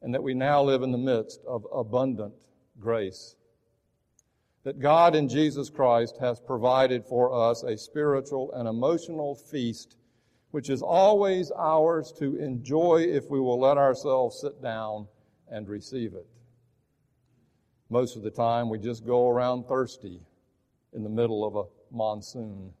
and 0.00 0.14
that 0.14 0.22
we 0.22 0.34
now 0.34 0.62
live 0.62 0.82
in 0.82 0.92
the 0.92 0.98
midst 0.98 1.40
of 1.46 1.66
abundant 1.74 2.34
grace. 2.78 3.36
That 4.64 4.78
God 4.78 5.16
in 5.16 5.28
Jesus 5.28 5.70
Christ 5.70 6.18
has 6.20 6.40
provided 6.40 7.04
for 7.04 7.32
us 7.32 7.62
a 7.64 7.76
spiritual 7.76 8.52
and 8.52 8.68
emotional 8.68 9.34
feast 9.34 9.96
which 10.52 10.68
is 10.68 10.82
always 10.82 11.50
ours 11.58 12.12
to 12.18 12.36
enjoy 12.36 13.06
if 13.08 13.28
we 13.30 13.40
will 13.40 13.58
let 13.58 13.78
ourselves 13.78 14.40
sit 14.40 14.62
down 14.62 15.08
and 15.50 15.68
receive 15.68 16.14
it. 16.14 16.26
Most 17.92 18.16
of 18.16 18.22
the 18.22 18.30
time, 18.30 18.70
we 18.70 18.78
just 18.78 19.04
go 19.04 19.28
around 19.28 19.64
thirsty 19.64 20.18
in 20.94 21.02
the 21.02 21.10
middle 21.10 21.44
of 21.44 21.56
a 21.56 21.94
monsoon. 21.94 22.72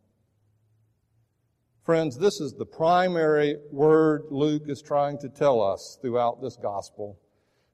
Friends, 1.84 2.16
this 2.16 2.40
is 2.40 2.54
the 2.54 2.64
primary 2.64 3.58
word 3.70 4.22
Luke 4.30 4.62
is 4.68 4.80
trying 4.80 5.18
to 5.18 5.28
tell 5.28 5.60
us 5.60 5.98
throughout 6.00 6.40
this 6.40 6.56
gospel 6.56 7.18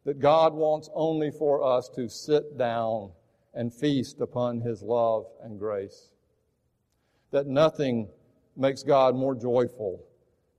that 0.04 0.18
God 0.18 0.52
wants 0.52 0.90
only 0.95 1.30
for 1.30 1.62
us 1.62 1.88
to 1.95 2.09
sit 2.09 2.59
down 2.59 3.12
and 3.54 3.73
feast 3.73 4.21
upon 4.21 4.61
His 4.61 4.83
love 4.83 5.26
and 5.40 5.61
grace. 5.61 6.09
That 7.30 7.47
nothing 7.47 8.09
makes 8.57 8.83
God 8.83 9.14
more 9.14 9.37
joyful 9.37 10.04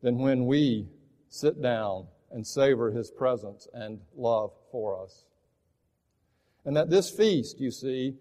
than 0.01 0.17
when 0.17 0.45
we 0.45 0.87
sit 1.27 1.61
down 1.61 2.07
and 2.31 2.47
savor 2.47 2.89
His 2.89 3.11
presence 3.11 3.67
and 3.73 3.99
love 4.15 4.51
for 4.71 5.03
us. 5.03 5.25
And 6.69 6.77
that 6.77 6.91
this 6.91 7.09
feast, 7.09 7.59
you 7.59 7.71
see, 7.71 8.13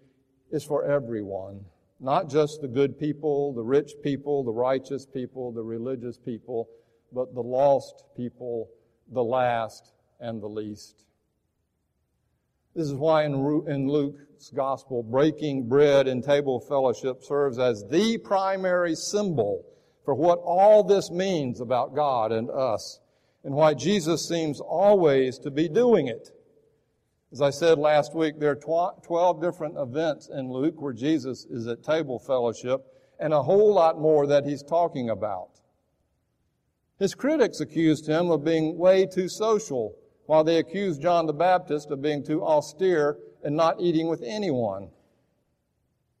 is 0.49 0.63
for 0.63 0.83
everyone. 0.83 1.65
Not 1.99 2.31
just 2.31 2.61
the 2.61 2.67
good 2.67 2.97
people, 2.97 3.53
the 3.53 3.61
rich 3.61 3.91
people, 4.03 4.43
the 4.43 4.51
righteous 4.51 5.05
people, 5.05 5.51
the 5.51 5.61
religious 5.61 6.17
people, 6.17 6.67
but 7.13 7.35
the 7.35 7.43
lost 7.43 8.05
people, 8.17 8.71
the 9.11 9.23
last 9.23 9.93
and 10.19 10.41
the 10.41 10.47
least. 10.47 11.05
This 12.73 12.87
is 12.87 12.95
why 12.95 13.25
in, 13.25 13.35
Luke's 13.87 14.49
gospel, 14.49 15.03
breaking 15.03 15.69
bread 15.69 16.07
and 16.07 16.23
table 16.23 16.59
fellowship 16.59 17.21
serves 17.21 17.59
as 17.59 17.85
the 17.91 18.17
primary 18.17 18.95
symbol 18.95 19.63
for 20.03 20.15
what 20.15 20.39
all 20.39 20.83
this 20.83 21.11
means 21.11 21.61
about 21.61 21.93
God 21.93 22.31
and 22.31 22.49
us, 22.49 22.99
and 23.43 23.53
why 23.53 23.75
Jesus 23.75 24.27
seems 24.27 24.59
always 24.59 25.37
to 25.37 25.51
be 25.51 25.69
doing 25.69 26.07
it. 26.07 26.31
As 27.31 27.41
I 27.41 27.51
said 27.51 27.77
last 27.77 28.15
week, 28.15 28.39
there 28.39 28.51
are 28.51 28.95
12 29.03 29.41
different 29.41 29.77
events 29.77 30.29
in 30.29 30.51
Luke 30.51 30.81
where 30.81 30.93
Jesus 30.93 31.45
is 31.45 31.67
at 31.67 31.83
table 31.83 32.17
fellowship 32.17 32.81
and 33.19 33.33
a 33.33 33.43
whole 33.43 33.71
lot 33.73 33.99
more 33.99 34.25
that 34.25 34.45
he's 34.45 34.63
talking 34.63 35.11
about. 35.11 35.49
His 36.97 37.13
critics 37.13 37.59
accused 37.59 38.07
him 38.07 38.31
of 38.31 38.43
being 38.43 38.77
way 38.77 39.05
too 39.05 39.29
social, 39.29 39.95
while 40.25 40.43
they 40.43 40.57
accused 40.57 41.01
John 41.01 41.27
the 41.27 41.33
Baptist 41.33 41.91
of 41.91 42.01
being 42.01 42.23
too 42.23 42.43
austere 42.43 43.17
and 43.43 43.55
not 43.55 43.79
eating 43.79 44.09
with 44.09 44.23
anyone. 44.23 44.89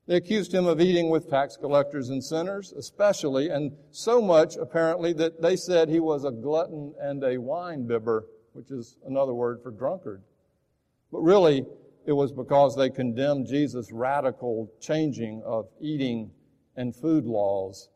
They 0.07 0.15
accused 0.15 0.53
him 0.53 0.67
of 0.67 0.79
eating 0.79 1.09
with 1.09 1.29
tax 1.29 1.57
collectors 1.57 2.09
and 2.09 2.23
sinners, 2.23 2.71
especially, 2.71 3.49
and 3.49 3.73
so 3.91 4.21
much 4.21 4.55
apparently 4.57 5.13
that 5.13 5.41
they 5.41 5.55
said 5.55 5.89
he 5.89 5.99
was 5.99 6.23
a 6.23 6.31
glutton 6.31 6.93
and 6.99 7.23
a 7.23 7.37
wine 7.37 7.87
bibber, 7.87 8.25
which 8.53 8.71
is 8.71 8.97
another 9.05 9.33
word 9.33 9.61
for 9.61 9.71
drunkard. 9.71 10.23
But 11.11 11.21
really, 11.21 11.65
it 12.05 12.13
was 12.13 12.31
because 12.31 12.75
they 12.75 12.89
condemned 12.89 13.47
Jesus' 13.47 13.91
radical 13.91 14.71
changing 14.79 15.41
of 15.45 15.67
eating 15.79 16.31
and 16.75 16.95
food 16.95 17.25
laws 17.25 17.89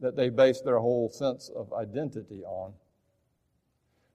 that 0.00 0.16
they 0.16 0.28
based 0.28 0.64
their 0.64 0.78
whole 0.78 1.08
sense 1.08 1.50
of 1.54 1.72
identity 1.72 2.42
on. 2.44 2.72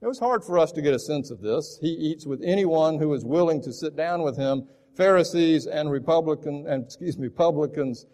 It 0.02 0.08
was 0.08 0.20
hard 0.20 0.44
for 0.44 0.58
us 0.58 0.72
to 0.74 0.82
get 0.82 0.94
a 0.94 1.00
sense 1.00 1.30
of 1.30 1.42
this. 1.42 1.78
He 1.82 1.90
eats 1.90 2.26
with 2.26 2.42
anyone 2.44 3.00
who 3.00 3.14
is 3.14 3.26
willing 3.26 3.62
to 3.64 3.74
sit 3.74 3.98
down 3.98 4.22
with 4.22 4.38
him, 4.38 4.68
Pharisees 4.96 5.68
and 5.68 5.92
Republican, 5.92 6.66
and 6.68 6.86
excuse 6.86 7.18
me, 7.18 7.28
publicans, 7.28 8.06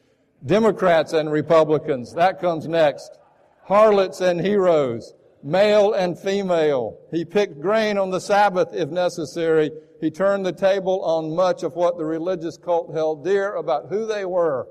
Democrats 0.46 1.14
and 1.14 1.32
Republicans. 1.32 2.14
That 2.14 2.40
comes 2.40 2.68
next. 2.68 3.20
Harlots 3.64 4.22
and 4.22 4.42
heroes, 4.42 5.14
male 5.44 5.94
and 5.94 6.18
female. 6.20 7.00
He 7.12 7.26
picked 7.26 7.62
grain 7.62 7.98
on 7.98 8.10
the 8.10 8.20
Sabbath 8.20 8.70
if 8.74 8.90
necessary 8.90 9.72
he 10.02 10.12
turned 10.12 10.46
the 10.46 10.54
table 10.54 11.02
on 11.04 11.36
much 11.36 11.64
of 11.64 11.74
what 11.74 11.98
the 11.98 12.06
religious 12.06 12.58
cult 12.58 12.94
held 12.94 13.24
dear 13.24 13.56
about 13.56 13.88
who 13.90 14.06
they 14.06 14.26
were. 14.26 14.68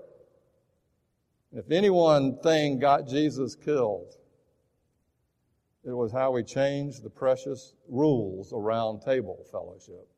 If 1.53 1.71
any 1.71 1.91
one 1.91 2.39
thing 2.39 2.79
got 2.79 3.09
Jesus 3.09 3.55
killed, 3.55 4.15
it 5.85 5.93
was 5.93 6.13
how 6.13 6.35
he 6.35 6.43
changed 6.43 7.03
the 7.03 7.11
precious 7.11 7.75
rules 7.89 8.53
around 8.53 9.01
table 9.01 9.45
fellowship. 9.51 10.09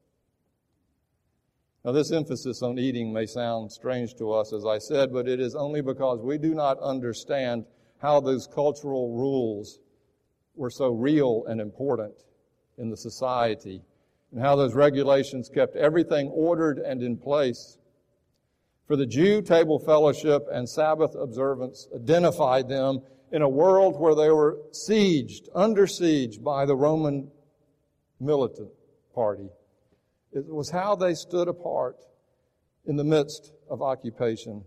Now, 1.84 1.92
this 1.92 2.10
emphasis 2.10 2.62
on 2.62 2.78
eating 2.78 3.12
may 3.12 3.26
sound 3.26 3.70
strange 3.70 4.14
to 4.16 4.32
us, 4.32 4.52
as 4.52 4.66
I 4.66 4.78
said, 4.78 5.12
but 5.12 5.28
it 5.28 5.38
is 5.38 5.54
only 5.54 5.82
because 5.82 6.20
we 6.20 6.36
do 6.36 6.52
not 6.52 6.80
understand 6.80 7.64
how 7.98 8.20
those 8.20 8.48
cultural 8.48 9.12
rules 9.14 9.78
were 10.56 10.70
so 10.70 10.88
real 10.88 11.44
and 11.46 11.60
important 11.60 12.14
in 12.78 12.90
the 12.90 12.96
society 12.96 13.82
and 14.32 14.40
how 14.40 14.56
those 14.56 14.74
regulations 14.74 15.48
kept 15.48 15.76
everything 15.76 16.28
ordered 16.28 16.78
and 16.78 17.02
in 17.02 17.16
place. 17.16 17.78
For 18.86 18.96
the 18.96 19.06
Jew, 19.06 19.42
table 19.42 19.78
fellowship 19.78 20.46
and 20.52 20.68
Sabbath 20.68 21.14
observance 21.14 21.88
identified 21.94 22.68
them 22.68 23.00
in 23.32 23.42
a 23.42 23.48
world 23.48 23.98
where 23.98 24.14
they 24.14 24.30
were 24.30 24.58
sieged, 24.72 25.48
under 25.54 25.86
siege 25.86 26.42
by 26.42 26.64
the 26.64 26.76
Roman 26.76 27.30
militant 28.20 28.70
party. 29.14 29.48
It 30.32 30.46
was 30.46 30.70
how 30.70 30.94
they 30.96 31.14
stood 31.14 31.48
apart 31.48 31.96
in 32.84 32.96
the 32.96 33.04
midst 33.04 33.52
of 33.68 33.82
occupation. 33.82 34.64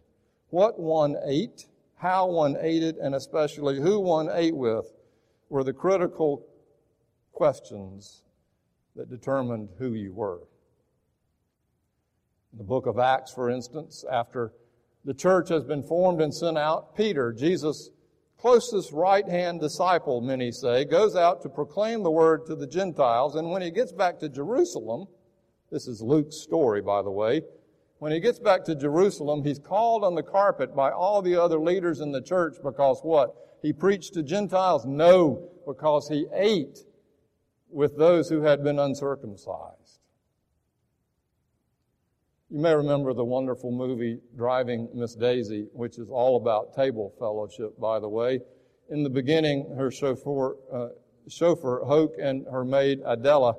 What 0.50 0.80
one 0.80 1.16
ate, 1.26 1.68
how 1.98 2.28
one 2.28 2.58
ate 2.60 2.84
it, 2.84 2.98
and 2.98 3.16
especially 3.16 3.80
who 3.80 4.00
one 4.00 4.30
ate 4.34 4.56
with 4.56 4.92
were 5.50 5.64
the 5.64 5.74
critical 5.74 6.46
questions 7.34 8.24
that 8.96 9.10
determined 9.10 9.70
who 9.78 9.94
you 9.94 10.14
were. 10.14 10.42
In 12.52 12.58
the 12.58 12.64
book 12.64 12.86
of 12.86 12.98
Acts, 12.98 13.32
for 13.32 13.50
instance, 13.50 14.04
after 14.12 14.54
the 15.06 15.14
church 15.14 15.50
has 15.50 15.64
been 15.64 15.84
formed 15.84 16.22
and 16.22 16.34
sent 16.34 16.58
out, 16.58 16.96
Peter, 16.96 17.32
Jesus' 17.32 17.90
closest 18.38 18.92
right 18.92 19.28
hand 19.28 19.60
disciple, 19.60 20.22
many 20.22 20.52
say, 20.52 20.86
goes 20.86 21.16
out 21.16 21.42
to 21.42 21.50
proclaim 21.50 22.04
the 22.04 22.12
word 22.12 22.46
to 22.48 22.56
the 22.56 22.68
Gentiles. 22.68 23.36
And 23.36 23.52
when 23.52 23.62
he 23.62 23.72
gets 23.72 23.92
back 23.92 24.20
to 24.20 24.30
Jerusalem, 24.30 25.08
this 25.72 25.88
is 25.88 26.02
Luke's 26.02 26.38
story, 26.38 26.82
by 26.82 27.02
the 27.02 27.12
way, 27.12 27.42
when 28.00 28.12
he 28.12 28.20
gets 28.20 28.40
back 28.40 28.64
to 28.66 28.76
Jerusalem, 28.76 29.44
he's 29.44 29.60
called 29.60 30.04
on 30.04 30.16
the 30.16 30.24
carpet 30.24 30.76
by 30.76 30.90
all 30.90 31.22
the 31.22 31.36
other 31.36 31.60
leaders 31.60 32.00
in 32.00 32.12
the 32.12 32.22
church 32.22 32.56
because 32.64 33.02
what? 33.04 33.36
He 33.62 33.74
preached 33.74 34.14
to 34.14 34.24
Gentiles? 34.24 34.86
No, 34.86 35.50
because 35.68 36.08
he 36.08 36.28
ate 36.34 36.80
with 37.70 37.98
those 37.98 38.30
who 38.30 38.42
had 38.42 38.64
been 38.64 38.80
uncircumcised. 38.80 40.00
You 42.50 42.60
may 42.60 42.74
remember 42.74 43.14
the 43.14 43.24
wonderful 43.24 43.72
movie 43.72 44.20
Driving 44.36 44.90
Miss 44.94 45.14
Daisy, 45.14 45.68
which 45.74 46.00
is 46.00 46.10
all 46.10 46.36
about 46.36 46.74
table 46.74 47.14
fellowship, 47.20 47.80
by 47.80 48.00
the 48.00 48.10
way. 48.10 48.40
In 48.90 49.04
the 49.04 49.10
beginning, 49.10 49.76
her 49.78 49.92
chauffeur, 49.92 50.56
uh, 50.74 50.88
chauffeur 51.28 51.84
Hoke 51.86 52.16
and 52.20 52.48
her 52.52 52.66
maid 52.66 53.04
Idella 53.04 53.56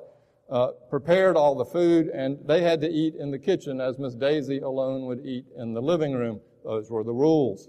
uh, 0.51 0.73
prepared 0.89 1.37
all 1.37 1.55
the 1.55 1.65
food, 1.65 2.09
and 2.09 2.39
they 2.45 2.63
had 2.63 2.81
to 2.81 2.89
eat 2.89 3.15
in 3.15 3.31
the 3.31 3.39
kitchen 3.39 3.81
as 3.81 3.97
Miss 3.97 4.17
Daisy 4.17 4.59
alone 4.59 5.07
would 5.07 5.25
eat 5.25 5.45
in 5.57 5.73
the 5.73 5.81
living 5.81 6.13
room. 6.13 6.41
Those 6.65 6.91
were 6.91 7.05
the 7.05 7.15
rules. 7.15 7.69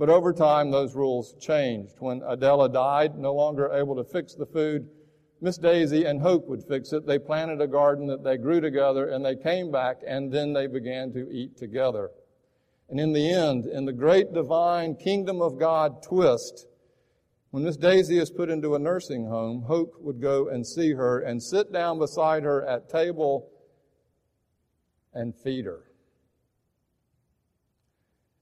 But 0.00 0.08
over 0.08 0.32
time, 0.32 0.70
those 0.70 0.94
rules 0.94 1.34
changed. 1.38 1.96
When 1.98 2.22
Idella 2.22 2.70
died, 2.70 3.18
no 3.18 3.34
longer 3.34 3.70
able 3.70 3.94
to 3.96 4.02
fix 4.02 4.34
the 4.34 4.46
food, 4.46 4.88
Miss 5.42 5.58
Daisy 5.58 6.06
and 6.06 6.22
Hoke 6.22 6.48
would 6.48 6.64
fix 6.64 6.94
it. 6.94 7.04
They 7.04 7.18
planted 7.18 7.60
a 7.60 7.66
garden 7.66 8.06
that 8.06 8.24
they 8.24 8.38
grew 8.38 8.62
together 8.62 9.10
and 9.10 9.22
they 9.22 9.36
came 9.36 9.70
back 9.70 9.98
and 10.06 10.32
then 10.32 10.54
they 10.54 10.68
began 10.68 11.12
to 11.12 11.30
eat 11.30 11.58
together. 11.58 12.08
And 12.88 12.98
in 12.98 13.12
the 13.12 13.30
end, 13.30 13.66
in 13.66 13.84
the 13.84 13.92
great 13.92 14.32
divine 14.32 14.94
kingdom 14.94 15.42
of 15.42 15.58
God 15.58 16.02
twist, 16.02 16.66
when 17.50 17.64
Miss 17.64 17.76
Daisy 17.76 18.16
is 18.16 18.30
put 18.30 18.48
into 18.48 18.74
a 18.74 18.78
nursing 18.78 19.26
home, 19.26 19.64
Hoke 19.66 19.96
would 20.00 20.22
go 20.22 20.48
and 20.48 20.66
see 20.66 20.94
her 20.94 21.20
and 21.20 21.42
sit 21.42 21.74
down 21.74 21.98
beside 21.98 22.42
her 22.44 22.66
at 22.66 22.88
table 22.88 23.50
and 25.12 25.36
feed 25.36 25.66
her. 25.66 25.89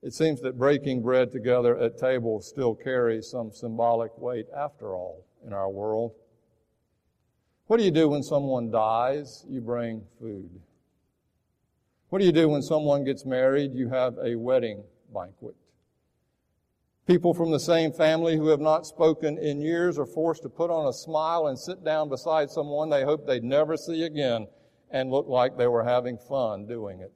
It 0.09 0.15
seems 0.15 0.41
that 0.41 0.57
breaking 0.57 1.03
bread 1.03 1.31
together 1.31 1.77
at 1.77 1.99
table 1.99 2.41
still 2.41 2.75
carries 2.75 3.29
some 3.29 3.53
symbolic 3.53 4.17
weight 4.17 4.47
after 4.57 4.95
all 4.95 5.27
in 5.47 5.53
our 5.53 5.69
world. 5.69 6.13
What 7.67 7.77
do 7.77 7.85
you 7.85 7.91
do 7.91 8.09
when 8.09 8.23
someone 8.23 8.71
dies? 8.71 9.45
You 9.51 9.61
bring 9.61 10.01
food. 10.19 10.49
What 12.09 12.21
do 12.21 12.25
you 12.25 12.33
do 12.33 12.49
when 12.49 12.63
someone 12.63 13.05
gets 13.05 13.27
married? 13.27 13.75
You 13.75 13.91
have 13.91 14.17
a 14.25 14.35
wedding 14.35 14.83
banquet. 15.13 15.57
People 17.07 17.35
from 17.35 17.51
the 17.51 17.61
same 17.61 17.93
family 17.93 18.35
who 18.35 18.49
have 18.49 18.61
not 18.61 18.87
spoken 18.87 19.37
in 19.37 19.61
years 19.61 19.99
are 19.99 20.07
forced 20.07 20.43
to 20.45 20.49
put 20.49 20.71
on 20.71 20.87
a 20.87 20.93
smile 20.95 21.49
and 21.49 21.59
sit 21.59 21.85
down 21.85 22.09
beside 22.09 22.49
someone 22.49 22.89
they 22.89 23.05
hope 23.05 23.27
they'd 23.27 23.45
never 23.45 23.77
see 23.77 24.05
again 24.05 24.47
and 24.91 25.11
look 25.11 25.29
like 25.29 25.59
they 25.59 25.67
were 25.67 25.85
having 25.85 26.17
fun 26.17 26.65
doing 26.67 27.01
it. 27.01 27.13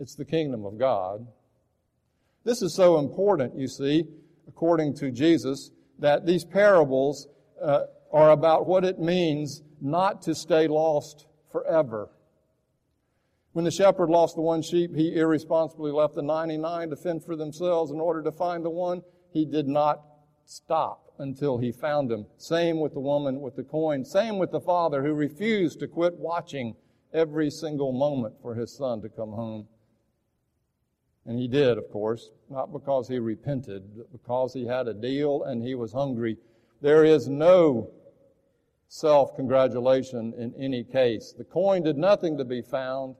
It's 0.00 0.14
the 0.14 0.24
kingdom 0.24 0.64
of 0.64 0.78
God. 0.78 1.26
This 2.44 2.62
is 2.62 2.74
so 2.74 2.98
important, 2.98 3.58
you 3.58 3.68
see, 3.68 4.04
according 4.46 4.94
to 4.96 5.10
Jesus, 5.10 5.70
that 5.98 6.24
these 6.24 6.44
parables 6.44 7.28
uh, 7.60 7.84
are 8.12 8.30
about 8.30 8.66
what 8.66 8.84
it 8.84 8.98
means 8.98 9.62
not 9.80 10.22
to 10.22 10.34
stay 10.34 10.68
lost 10.68 11.26
forever. 11.50 12.10
When 13.52 13.64
the 13.64 13.70
shepherd 13.70 14.08
lost 14.08 14.36
the 14.36 14.40
one 14.40 14.62
sheep, 14.62 14.94
he 14.94 15.16
irresponsibly 15.16 15.90
left 15.90 16.14
the 16.14 16.22
99 16.22 16.90
to 16.90 16.96
fend 16.96 17.24
for 17.24 17.34
themselves 17.34 17.90
in 17.90 17.98
order 17.98 18.22
to 18.22 18.30
find 18.30 18.64
the 18.64 18.70
one. 18.70 19.02
He 19.32 19.44
did 19.44 19.66
not 19.66 20.00
stop 20.44 21.12
until 21.18 21.58
he 21.58 21.72
found 21.72 22.12
him. 22.12 22.26
Same 22.36 22.78
with 22.78 22.92
the 22.92 23.00
woman 23.00 23.40
with 23.40 23.56
the 23.56 23.64
coin. 23.64 24.04
Same 24.04 24.38
with 24.38 24.52
the 24.52 24.60
father 24.60 25.02
who 25.02 25.12
refused 25.12 25.80
to 25.80 25.88
quit 25.88 26.14
watching 26.14 26.76
every 27.12 27.50
single 27.50 27.92
moment 27.92 28.34
for 28.40 28.54
his 28.54 28.76
son 28.76 29.02
to 29.02 29.08
come 29.08 29.32
home. 29.32 29.66
And 31.28 31.38
he 31.38 31.46
did, 31.46 31.76
of 31.76 31.90
course, 31.90 32.30
not 32.48 32.72
because 32.72 33.06
he 33.06 33.18
repented, 33.18 33.82
but 33.94 34.10
because 34.10 34.54
he 34.54 34.64
had 34.64 34.88
a 34.88 34.94
deal 34.94 35.42
and 35.44 35.62
he 35.62 35.74
was 35.74 35.92
hungry. 35.92 36.38
There 36.80 37.04
is 37.04 37.28
no 37.28 37.90
self 38.88 39.36
congratulation 39.36 40.32
in 40.38 40.54
any 40.58 40.82
case. 40.84 41.34
The 41.36 41.44
coin 41.44 41.82
did 41.82 41.98
nothing 41.98 42.38
to 42.38 42.46
be 42.46 42.62
found. 42.62 43.14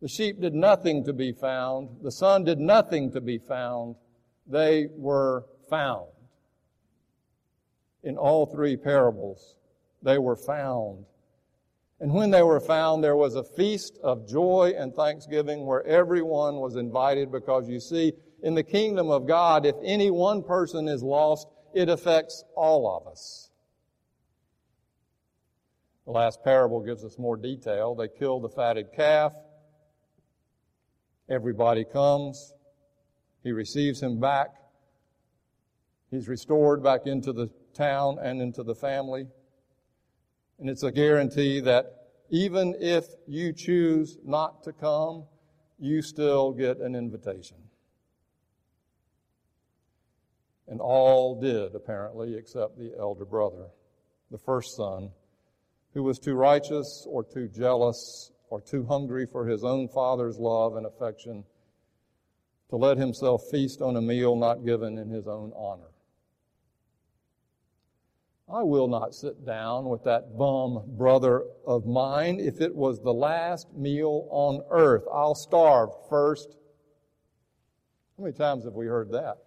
The 0.00 0.06
sheep 0.06 0.40
did 0.40 0.54
nothing 0.54 1.02
to 1.04 1.12
be 1.12 1.32
found. 1.32 1.88
The 2.04 2.12
son 2.12 2.44
did 2.44 2.60
nothing 2.60 3.10
to 3.10 3.20
be 3.20 3.38
found. 3.38 3.96
They 4.46 4.86
were 4.96 5.46
found. 5.68 6.06
In 8.04 8.16
all 8.16 8.46
three 8.46 8.76
parables, 8.76 9.56
they 10.00 10.18
were 10.18 10.36
found. 10.36 11.06
And 12.02 12.12
when 12.12 12.32
they 12.32 12.42
were 12.42 12.58
found, 12.58 13.04
there 13.04 13.14
was 13.14 13.36
a 13.36 13.44
feast 13.44 13.96
of 14.02 14.28
joy 14.28 14.74
and 14.76 14.92
thanksgiving 14.92 15.64
where 15.64 15.86
everyone 15.86 16.56
was 16.56 16.74
invited 16.74 17.30
because 17.30 17.68
you 17.68 17.78
see, 17.78 18.12
in 18.42 18.56
the 18.56 18.64
kingdom 18.64 19.08
of 19.08 19.28
God, 19.28 19.64
if 19.64 19.76
any 19.84 20.10
one 20.10 20.42
person 20.42 20.88
is 20.88 21.00
lost, 21.04 21.46
it 21.72 21.88
affects 21.88 22.42
all 22.56 22.96
of 22.96 23.06
us. 23.06 23.50
The 26.04 26.10
last 26.10 26.42
parable 26.42 26.80
gives 26.80 27.04
us 27.04 27.20
more 27.20 27.36
detail. 27.36 27.94
They 27.94 28.08
kill 28.08 28.40
the 28.40 28.48
fatted 28.48 28.92
calf. 28.96 29.32
Everybody 31.30 31.84
comes. 31.84 32.52
He 33.44 33.52
receives 33.52 34.02
him 34.02 34.18
back. 34.18 34.48
He's 36.10 36.26
restored 36.26 36.82
back 36.82 37.06
into 37.06 37.32
the 37.32 37.48
town 37.74 38.18
and 38.20 38.42
into 38.42 38.64
the 38.64 38.74
family. 38.74 39.28
And 40.58 40.68
it's 40.68 40.82
a 40.82 40.92
guarantee 40.92 41.60
that 41.60 42.01
even 42.32 42.74
if 42.80 43.04
you 43.28 43.52
choose 43.52 44.16
not 44.24 44.62
to 44.62 44.72
come, 44.72 45.24
you 45.78 46.00
still 46.00 46.50
get 46.50 46.78
an 46.78 46.94
invitation. 46.94 47.58
And 50.66 50.80
all 50.80 51.38
did, 51.38 51.74
apparently, 51.74 52.34
except 52.38 52.78
the 52.78 52.94
elder 52.98 53.26
brother, 53.26 53.66
the 54.30 54.38
first 54.38 54.74
son 54.74 55.10
who 55.92 56.02
was 56.02 56.18
too 56.18 56.34
righteous 56.34 57.06
or 57.06 57.22
too 57.22 57.48
jealous 57.48 58.32
or 58.48 58.62
too 58.62 58.86
hungry 58.86 59.26
for 59.26 59.46
his 59.46 59.62
own 59.62 59.86
father's 59.88 60.38
love 60.38 60.76
and 60.76 60.86
affection 60.86 61.44
to 62.70 62.76
let 62.76 62.96
himself 62.96 63.42
feast 63.50 63.82
on 63.82 63.96
a 63.96 64.00
meal 64.00 64.36
not 64.36 64.64
given 64.64 64.96
in 64.96 65.10
his 65.10 65.28
own 65.28 65.52
honor. 65.54 65.91
I 68.52 68.62
will 68.62 68.86
not 68.86 69.14
sit 69.14 69.46
down 69.46 69.88
with 69.88 70.04
that 70.04 70.36
bum 70.36 70.82
brother 70.86 71.44
of 71.66 71.86
mine 71.86 72.38
if 72.38 72.60
it 72.60 72.74
was 72.74 73.00
the 73.00 73.12
last 73.12 73.72
meal 73.72 74.28
on 74.30 74.62
earth. 74.70 75.04
I'll 75.10 75.34
starve 75.34 75.88
first. 76.10 76.56
How 78.18 78.24
many 78.24 78.36
times 78.36 78.64
have 78.64 78.74
we 78.74 78.86
heard 78.86 79.10
that? 79.12 79.38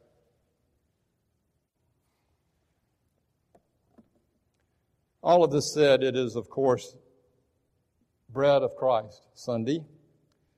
All 5.22 5.44
of 5.44 5.52
this 5.52 5.72
said, 5.72 6.02
it 6.02 6.16
is, 6.16 6.36
of 6.36 6.50
course, 6.50 6.96
Bread 8.30 8.64
of 8.64 8.76
Christ 8.76 9.28
Sunday, 9.36 9.86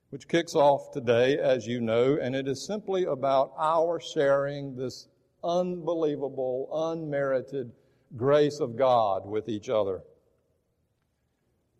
which 0.10 0.28
kicks 0.28 0.56
off 0.56 0.94
today, 0.94 1.38
as 1.38 1.68
you 1.68 1.82
know, 1.82 2.18
and 2.22 2.34
it 2.34 2.48
is 2.48 2.66
simply 2.66 3.04
about 3.04 3.52
our 3.58 4.00
sharing 4.00 4.76
this 4.76 5.10
unbelievable, 5.44 6.70
unmerited 6.74 7.72
grace 8.16 8.60
of 8.60 8.76
God 8.76 9.26
with 9.26 9.50
each 9.50 9.70
other. 9.70 10.02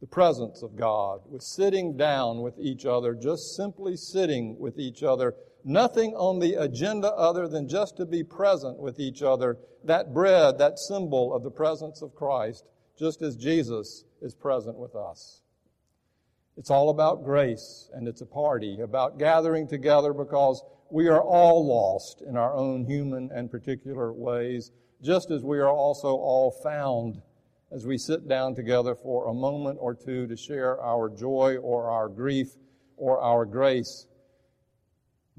The 0.02 0.08
presence 0.08 0.62
of 0.62 0.76
God, 0.76 1.22
with 1.26 1.42
sitting 1.42 1.98
down 1.98 2.42
with 2.42 2.60
each 2.60 2.86
other, 2.86 3.16
just 3.16 3.56
simply 3.56 3.96
sitting 3.96 4.60
with 4.60 4.78
each 4.78 5.02
other, 5.02 5.34
nothing 5.64 6.14
on 6.14 6.40
the 6.40 6.54
agenda 6.54 7.12
other 7.14 7.48
than 7.48 7.68
just 7.68 7.98
to 7.98 8.06
be 8.06 8.24
present 8.24 8.78
with 8.78 9.00
each 9.00 9.24
other. 9.24 9.58
That 9.84 10.14
bread, 10.14 10.60
that 10.60 10.78
symbol 10.78 11.34
of 11.34 11.44
the 11.44 11.50
presence 11.50 12.02
of 12.02 12.14
Christ, 12.14 12.66
just 12.98 13.22
as 13.22 13.36
Jesus 13.36 14.06
is 14.22 14.36
present 14.36 14.78
with 14.78 14.96
us. 14.96 15.42
It's 16.58 16.72
all 16.72 16.90
about 16.90 17.24
grace, 17.24 17.90
and 17.94 18.08
it's 18.08 18.22
a 18.22 18.26
party 18.26 18.80
about 18.82 19.20
gathering 19.20 19.68
together 19.68 20.14
because 20.14 20.64
we 20.90 21.08
are 21.08 21.22
all 21.22 21.68
lost 21.68 22.24
in 22.28 22.36
our 22.36 22.56
own 22.56 22.86
human 22.86 23.30
and 23.34 23.52
particular 23.52 24.12
ways, 24.12 24.72
just 25.02 25.32
as 25.32 25.44
we 25.44 25.60
are 25.60 25.70
also 25.70 26.10
all 26.10 26.52
found 26.52 27.22
as 27.72 27.86
we 27.86 27.98
sit 27.98 28.28
down 28.28 28.56
together 28.56 28.96
for 28.96 29.28
a 29.28 29.34
moment 29.34 29.78
or 29.82 29.94
two 29.94 30.26
to 30.28 30.38
share 30.38 30.82
our 30.82 31.10
joy 31.10 31.58
or 31.58 31.90
our 31.90 32.08
grief 32.08 32.50
or 32.96 33.20
our 33.20 33.46
grace. 33.46 34.08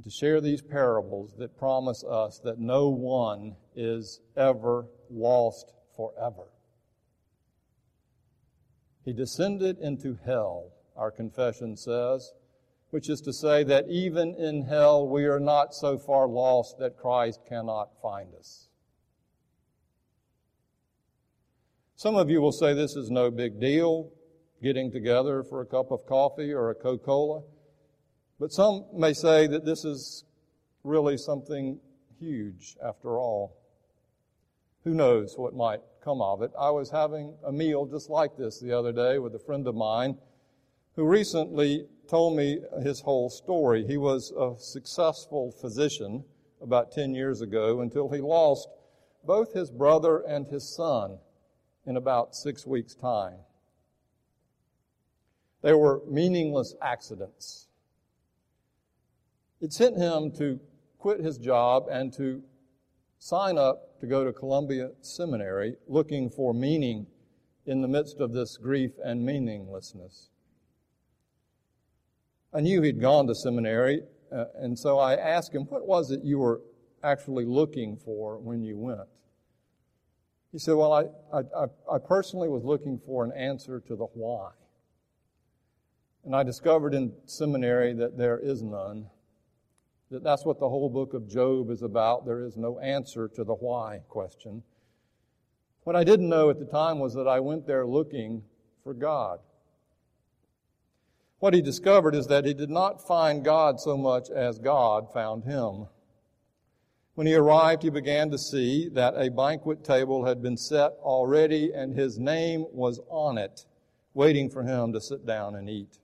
To 0.04 0.10
share 0.10 0.40
these 0.40 0.62
parables 0.62 1.34
that 1.38 1.58
promise 1.58 2.04
us 2.04 2.40
that 2.44 2.60
no 2.60 2.88
one 2.88 3.56
is 3.74 4.20
ever 4.36 4.86
lost 5.10 5.72
forever. 5.96 6.52
He 9.04 9.12
descended 9.12 9.78
into 9.78 10.18
hell, 10.24 10.70
our 10.94 11.10
confession 11.10 11.76
says, 11.76 12.32
which 12.90 13.08
is 13.08 13.20
to 13.22 13.32
say 13.32 13.64
that 13.64 13.88
even 13.88 14.34
in 14.34 14.62
hell 14.62 15.08
we 15.08 15.24
are 15.24 15.40
not 15.40 15.74
so 15.74 15.98
far 15.98 16.28
lost 16.28 16.78
that 16.78 16.96
Christ 16.96 17.40
cannot 17.48 18.00
find 18.00 18.34
us. 18.34 18.67
Some 21.98 22.14
of 22.14 22.30
you 22.30 22.40
will 22.40 22.52
say 22.52 22.74
this 22.74 22.94
is 22.94 23.10
no 23.10 23.28
big 23.28 23.58
deal, 23.58 24.12
getting 24.62 24.92
together 24.92 25.42
for 25.42 25.62
a 25.62 25.66
cup 25.66 25.90
of 25.90 26.06
coffee 26.06 26.52
or 26.52 26.70
a 26.70 26.74
Coca 26.76 27.04
Cola. 27.04 27.42
But 28.38 28.52
some 28.52 28.84
may 28.94 29.12
say 29.12 29.48
that 29.48 29.64
this 29.64 29.84
is 29.84 30.22
really 30.84 31.18
something 31.18 31.80
huge 32.20 32.76
after 32.80 33.18
all. 33.18 33.56
Who 34.84 34.94
knows 34.94 35.36
what 35.36 35.56
might 35.56 35.80
come 36.00 36.22
of 36.22 36.40
it? 36.40 36.52
I 36.56 36.70
was 36.70 36.88
having 36.88 37.34
a 37.44 37.50
meal 37.50 37.84
just 37.84 38.08
like 38.08 38.36
this 38.36 38.60
the 38.60 38.78
other 38.78 38.92
day 38.92 39.18
with 39.18 39.34
a 39.34 39.40
friend 39.40 39.66
of 39.66 39.74
mine 39.74 40.18
who 40.94 41.04
recently 41.04 41.88
told 42.08 42.36
me 42.36 42.60
his 42.80 43.00
whole 43.00 43.28
story. 43.28 43.84
He 43.84 43.96
was 43.96 44.32
a 44.38 44.54
successful 44.56 45.50
physician 45.50 46.22
about 46.62 46.92
10 46.92 47.16
years 47.16 47.40
ago 47.40 47.80
until 47.80 48.08
he 48.08 48.20
lost 48.20 48.68
both 49.24 49.52
his 49.52 49.72
brother 49.72 50.18
and 50.18 50.46
his 50.46 50.62
son 50.62 51.18
in 51.88 51.96
about 51.96 52.36
six 52.36 52.66
weeks' 52.66 52.94
time. 52.94 53.38
They 55.62 55.72
were 55.72 56.02
meaningless 56.08 56.76
accidents. 56.82 57.66
It 59.60 59.72
sent 59.72 59.96
him 59.96 60.30
to 60.32 60.60
quit 60.98 61.20
his 61.20 61.38
job 61.38 61.86
and 61.90 62.12
to 62.12 62.42
sign 63.18 63.58
up 63.58 63.98
to 64.00 64.06
go 64.06 64.22
to 64.24 64.32
Columbia 64.32 64.90
Seminary 65.00 65.76
looking 65.88 66.30
for 66.30 66.52
meaning 66.54 67.06
in 67.66 67.80
the 67.80 67.88
midst 67.88 68.20
of 68.20 68.32
this 68.32 68.56
grief 68.56 68.92
and 69.04 69.24
meaninglessness. 69.24 70.28
I 72.52 72.60
knew 72.60 72.82
he'd 72.82 73.00
gone 73.00 73.26
to 73.26 73.34
seminary 73.34 74.02
Uh, 74.30 74.44
and 74.56 74.78
so 74.78 74.98
I 74.98 75.14
asked 75.14 75.54
him, 75.54 75.62
What 75.62 75.86
was 75.86 76.10
it 76.10 76.22
you 76.22 76.38
were 76.38 76.60
actually 77.02 77.46
looking 77.46 77.96
for 77.96 78.36
when 78.36 78.62
you 78.62 78.76
went? 78.76 79.08
He 80.52 80.58
said, 80.58 80.74
Well, 80.74 80.92
I, 80.92 81.04
I, 81.32 81.66
I 81.92 81.98
personally 81.98 82.48
was 82.48 82.64
looking 82.64 83.00
for 83.04 83.24
an 83.24 83.32
answer 83.32 83.80
to 83.80 83.96
the 83.96 84.06
why. 84.14 84.50
And 86.24 86.34
I 86.34 86.42
discovered 86.42 86.94
in 86.94 87.12
seminary 87.26 87.94
that 87.94 88.18
there 88.18 88.38
is 88.38 88.62
none. 88.62 89.06
That 90.10 90.24
that's 90.24 90.44
what 90.44 90.58
the 90.58 90.68
whole 90.68 90.88
book 90.88 91.14
of 91.14 91.28
Job 91.28 91.70
is 91.70 91.82
about. 91.82 92.24
There 92.24 92.44
is 92.44 92.56
no 92.56 92.78
answer 92.80 93.28
to 93.28 93.44
the 93.44 93.54
why 93.54 94.00
question. 94.08 94.62
What 95.84 95.96
I 95.96 96.04
didn't 96.04 96.28
know 96.28 96.50
at 96.50 96.58
the 96.58 96.66
time 96.66 96.98
was 96.98 97.14
that 97.14 97.28
I 97.28 97.40
went 97.40 97.66
there 97.66 97.86
looking 97.86 98.42
for 98.82 98.94
God. 98.94 99.40
What 101.38 101.54
he 101.54 101.62
discovered 101.62 102.14
is 102.14 102.26
that 102.26 102.44
he 102.44 102.52
did 102.52 102.70
not 102.70 103.06
find 103.06 103.44
God 103.44 103.80
so 103.80 103.96
much 103.96 104.28
as 104.28 104.58
God 104.58 105.12
found 105.12 105.44
him. 105.44 105.86
When 107.18 107.26
he 107.26 107.34
arrived, 107.34 107.82
he 107.82 107.90
began 107.90 108.30
to 108.30 108.38
see 108.38 108.88
that 108.90 109.14
a 109.16 109.28
banquet 109.28 109.82
table 109.82 110.24
had 110.24 110.40
been 110.40 110.56
set 110.56 110.92
already 111.02 111.72
and 111.72 111.92
his 111.92 112.16
name 112.16 112.64
was 112.70 113.00
on 113.08 113.38
it, 113.38 113.66
waiting 114.14 114.48
for 114.48 114.62
him 114.62 114.92
to 114.92 115.00
sit 115.00 115.26
down 115.26 115.56
and 115.56 115.68
eat. 115.68 115.98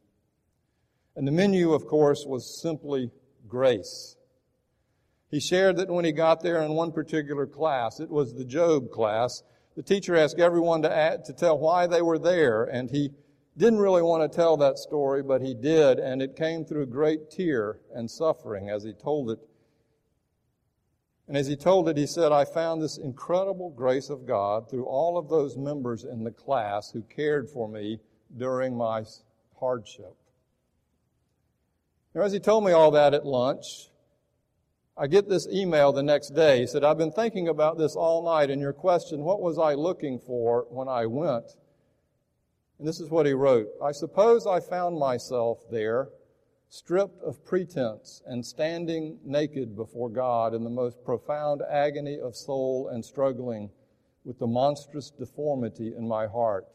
And 1.15 1.25
the 1.25 1.31
menu, 1.31 1.73
of 1.73 1.87
course, 1.87 2.25
was 2.27 2.61
simply 2.61 3.13
grace. 3.47 4.17
He 5.31 5.39
shared 5.39 5.77
that 5.77 5.89
when 5.89 6.05
he 6.05 6.11
got 6.11 6.41
there 6.41 6.61
in 6.61 6.73
one 6.73 6.91
particular 6.91 7.47
class, 7.47 8.01
it 8.01 8.11
was 8.11 8.35
the 8.35 8.45
Job 8.45 8.91
class, 8.91 9.45
the 9.77 9.85
teacher 9.85 10.17
asked 10.17 10.41
everyone 10.41 10.83
to, 10.83 10.93
add, 10.93 11.25
to 11.27 11.33
tell 11.33 11.57
why 11.57 11.87
they 11.87 12.03
were 12.03 12.19
there, 12.19 12.65
and 12.65 12.91
he 12.91 13.13
didn't 13.57 13.79
really 13.79 14.03
want 14.03 14.29
to 14.29 14.37
tell 14.37 14.57
that 14.57 14.79
story, 14.79 15.23
but 15.23 15.43
he 15.43 15.55
did, 15.55 16.01
and 16.01 16.21
it 16.21 16.35
came 16.35 16.65
through 16.65 16.87
great 16.87 17.31
tear 17.31 17.79
and 17.95 18.11
suffering 18.11 18.69
as 18.69 18.83
he 18.83 18.93
told 18.93 19.31
it. 19.31 19.39
And 21.27 21.37
as 21.37 21.47
he 21.47 21.57
told 21.57 21.89
it, 21.89 21.97
he 21.97 22.07
said, 22.07 22.33
I 22.33 22.45
found 22.45 22.83
this 22.83 22.99
incredible 22.99 23.71
grace 23.71 24.11
of 24.11 24.27
God 24.27 24.69
through 24.69 24.85
all 24.85 25.17
of 25.17 25.29
those 25.29 25.57
members 25.57 26.05
in 26.05 26.23
the 26.23 26.31
class 26.31 26.91
who 26.91 27.03
cared 27.03 27.49
for 27.49 27.69
me 27.69 28.01
during 28.37 28.77
my 28.77 29.05
hardship. 29.59 30.15
Now, 32.15 32.23
as 32.23 32.33
he 32.33 32.41
told 32.41 32.65
me 32.65 32.73
all 32.73 32.91
that 32.91 33.15
at 33.15 33.25
lunch, 33.25 33.89
I 34.97 35.09
get 35.09 35.29
this 35.29 35.49
email 35.49 35.93
the 35.93 36.03
next 36.03 36.35
day. 36.35 36.61
He 36.61 36.67
said, 36.67 36.85
I've 36.85 36.99
been 36.99 37.11
thinking 37.11 37.49
about 37.49 37.79
this 37.79 37.97
all 37.97 38.25
night, 38.25 38.51
and 38.51 38.61
your 38.61 38.73
question, 38.73 39.25
what 39.25 39.41
was 39.41 39.59
I 39.59 39.75
looking 39.75 40.21
for 40.21 40.67
when 40.71 40.89
I 40.89 41.07
went? 41.07 41.57
And 42.79 42.87
this 42.87 43.01
is 43.01 43.11
what 43.11 43.27
he 43.27 43.33
wrote 43.33 43.69
I 43.83 43.93
suppose 43.93 44.47
I 44.47 44.61
found 44.61 44.99
myself 44.99 45.59
there, 45.71 46.09
stripped 46.75 47.23
of 47.23 47.45
pretense 47.45 48.21
and 48.27 48.45
standing 48.45 49.17
naked 49.25 49.77
before 49.77 50.09
God 50.09 50.55
in 50.55 50.65
the 50.65 50.71
most 50.71 51.05
profound 51.05 51.63
agony 51.71 52.19
of 52.19 52.35
soul 52.35 52.89
and 52.89 53.05
struggling 53.05 53.71
with 54.25 54.41
the 54.41 54.47
monstrous 54.49 55.09
deformity 55.11 55.95
in 55.97 56.09
my 56.09 56.27
heart 56.27 56.67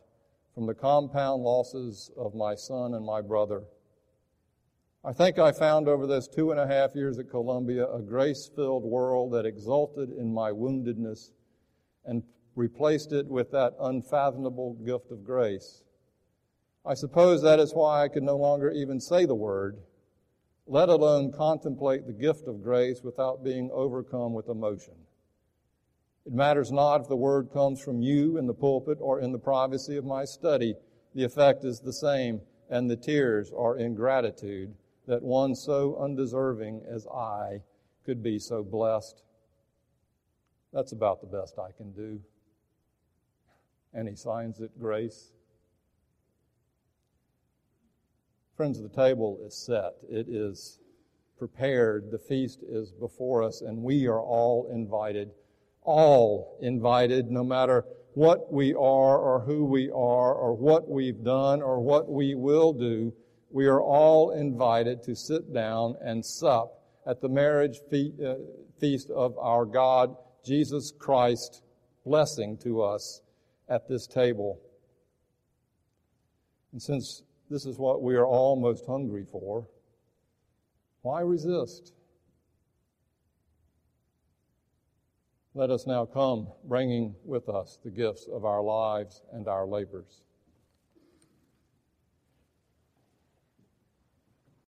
from 0.56 0.66
the 0.66 0.74
compound 0.74 1.44
losses 1.44 2.12
of 2.16 2.34
my 2.34 2.56
son 2.56 2.94
and 2.94 3.06
my 3.06 3.20
brother. 3.20 3.64
I 5.04 5.12
think 5.12 5.38
I 5.38 5.52
found 5.52 5.90
over 5.90 6.08
those 6.08 6.30
two 6.30 6.52
and 6.52 6.62
a 6.62 6.68
half 6.68 6.96
years 6.96 7.20
at 7.20 7.30
Columbia 7.30 7.86
a 7.92 8.02
grace 8.02 8.50
filled 8.56 8.86
world 8.86 9.34
that 9.34 9.46
exulted 9.46 10.12
in 10.12 10.34
my 10.34 10.50
woundedness 10.52 11.32
and 12.06 12.24
replaced 12.56 13.12
it 13.12 13.28
with 13.28 13.52
that 13.52 13.74
unfathomable 13.82 14.76
gift 14.76 15.12
of 15.12 15.26
grace. 15.26 15.84
I 16.86 16.94
suppose 16.94 17.42
that 17.42 17.60
is 17.60 17.74
why 17.74 18.02
I 18.02 18.08
could 18.08 18.24
no 18.24 18.38
longer 18.38 18.72
even 18.72 19.02
say 19.02 19.26
the 19.26 19.36
word, 19.36 19.78
let 20.70 20.88
alone 20.88 21.32
contemplate 21.32 22.06
the 22.06 22.14
gift 22.14 22.48
of 22.48 22.62
grace 22.62 23.02
without 23.04 23.44
being 23.44 23.72
overcome 23.74 24.36
with 24.36 24.50
emotion. 24.50 24.94
It 26.28 26.34
matters 26.34 26.72
not 26.72 27.02
if 27.02 27.08
the 27.08 27.16
word 27.16 27.50
comes 27.52 27.82
from 27.82 28.04
you 28.04 28.38
in 28.38 28.46
the 28.46 28.54
pulpit 28.54 29.00
or 29.02 29.20
in 29.20 29.32
the 29.32 29.40
privacy 29.40 29.98
of 29.98 30.06
my 30.06 30.26
study. 30.26 30.76
The 31.16 31.24
effect 31.24 31.66
is 31.66 31.80
the 31.80 31.92
same, 31.92 32.42
and 32.70 32.88
the 32.88 32.96
tears 32.96 33.52
are 33.58 33.78
in 33.78 33.96
gratitude 33.96 34.76
that 35.08 35.24
one 35.24 35.56
so 35.56 35.98
undeserving 36.00 36.84
as 36.88 37.08
I 37.08 37.62
could 38.06 38.22
be 38.22 38.38
so 38.38 38.64
blessed. 38.64 39.24
That's 40.72 40.92
about 40.92 41.20
the 41.20 41.28
best 41.36 41.58
I 41.58 41.72
can 41.76 41.92
do. 41.94 42.22
And 43.92 44.08
he 44.08 44.16
signs 44.16 44.60
it 44.60 44.70
grace. 44.80 45.32
Friends, 48.60 48.82
the 48.82 48.90
table 48.90 49.40
is 49.48 49.56
set. 49.56 49.94
It 50.10 50.28
is 50.28 50.80
prepared. 51.38 52.12
The 52.12 52.20
feast 52.20 52.60
is 52.68 52.92
before 52.92 53.42
us, 53.42 53.62
and 53.62 53.82
we 53.82 54.06
are 54.06 54.20
all 54.20 54.68
invited. 54.70 55.32
All 55.84 56.58
invited, 56.62 57.32
no 57.32 57.42
matter 57.42 57.86
what 58.16 58.52
we 58.52 58.74
are, 58.74 59.18
or 59.18 59.40
who 59.40 59.64
we 59.64 59.90
are, 59.92 60.34
or 60.34 60.54
what 60.58 60.90
we've 60.90 61.24
done, 61.24 61.62
or 61.62 61.80
what 61.80 62.12
we 62.12 62.36
will 62.36 62.74
do. 62.74 63.14
We 63.50 63.68
are 63.68 63.80
all 63.80 64.32
invited 64.32 65.04
to 65.04 65.16
sit 65.16 65.54
down 65.54 65.96
and 66.02 66.26
sup 66.26 66.84
at 67.08 67.22
the 67.22 67.30
marriage 67.30 67.80
uh, 67.94 68.34
feast 68.78 69.10
of 69.10 69.38
our 69.38 69.64
God, 69.64 70.18
Jesus 70.44 70.92
Christ, 70.92 71.64
blessing 72.06 72.58
to 72.58 72.82
us 72.82 73.22
at 73.70 73.88
this 73.88 74.06
table. 74.06 74.60
And 76.74 76.82
since 76.82 77.24
this 77.50 77.66
is 77.66 77.78
what 77.78 78.02
we 78.02 78.16
are 78.16 78.26
all 78.26 78.56
most 78.56 78.86
hungry 78.86 79.26
for. 79.26 79.68
Why 81.02 81.22
resist? 81.22 81.94
Let 85.56 85.72
us 85.72 85.88
now 85.88 86.06
come, 86.06 86.48
bringing 86.66 87.16
with 87.26 87.50
us 87.50 87.80
the 87.84 87.90
gifts 87.90 88.28
of 88.32 88.46
our 88.46 88.62
lives 88.62 89.24
and 89.34 89.48
our 89.48 89.66
labors. 89.66 90.22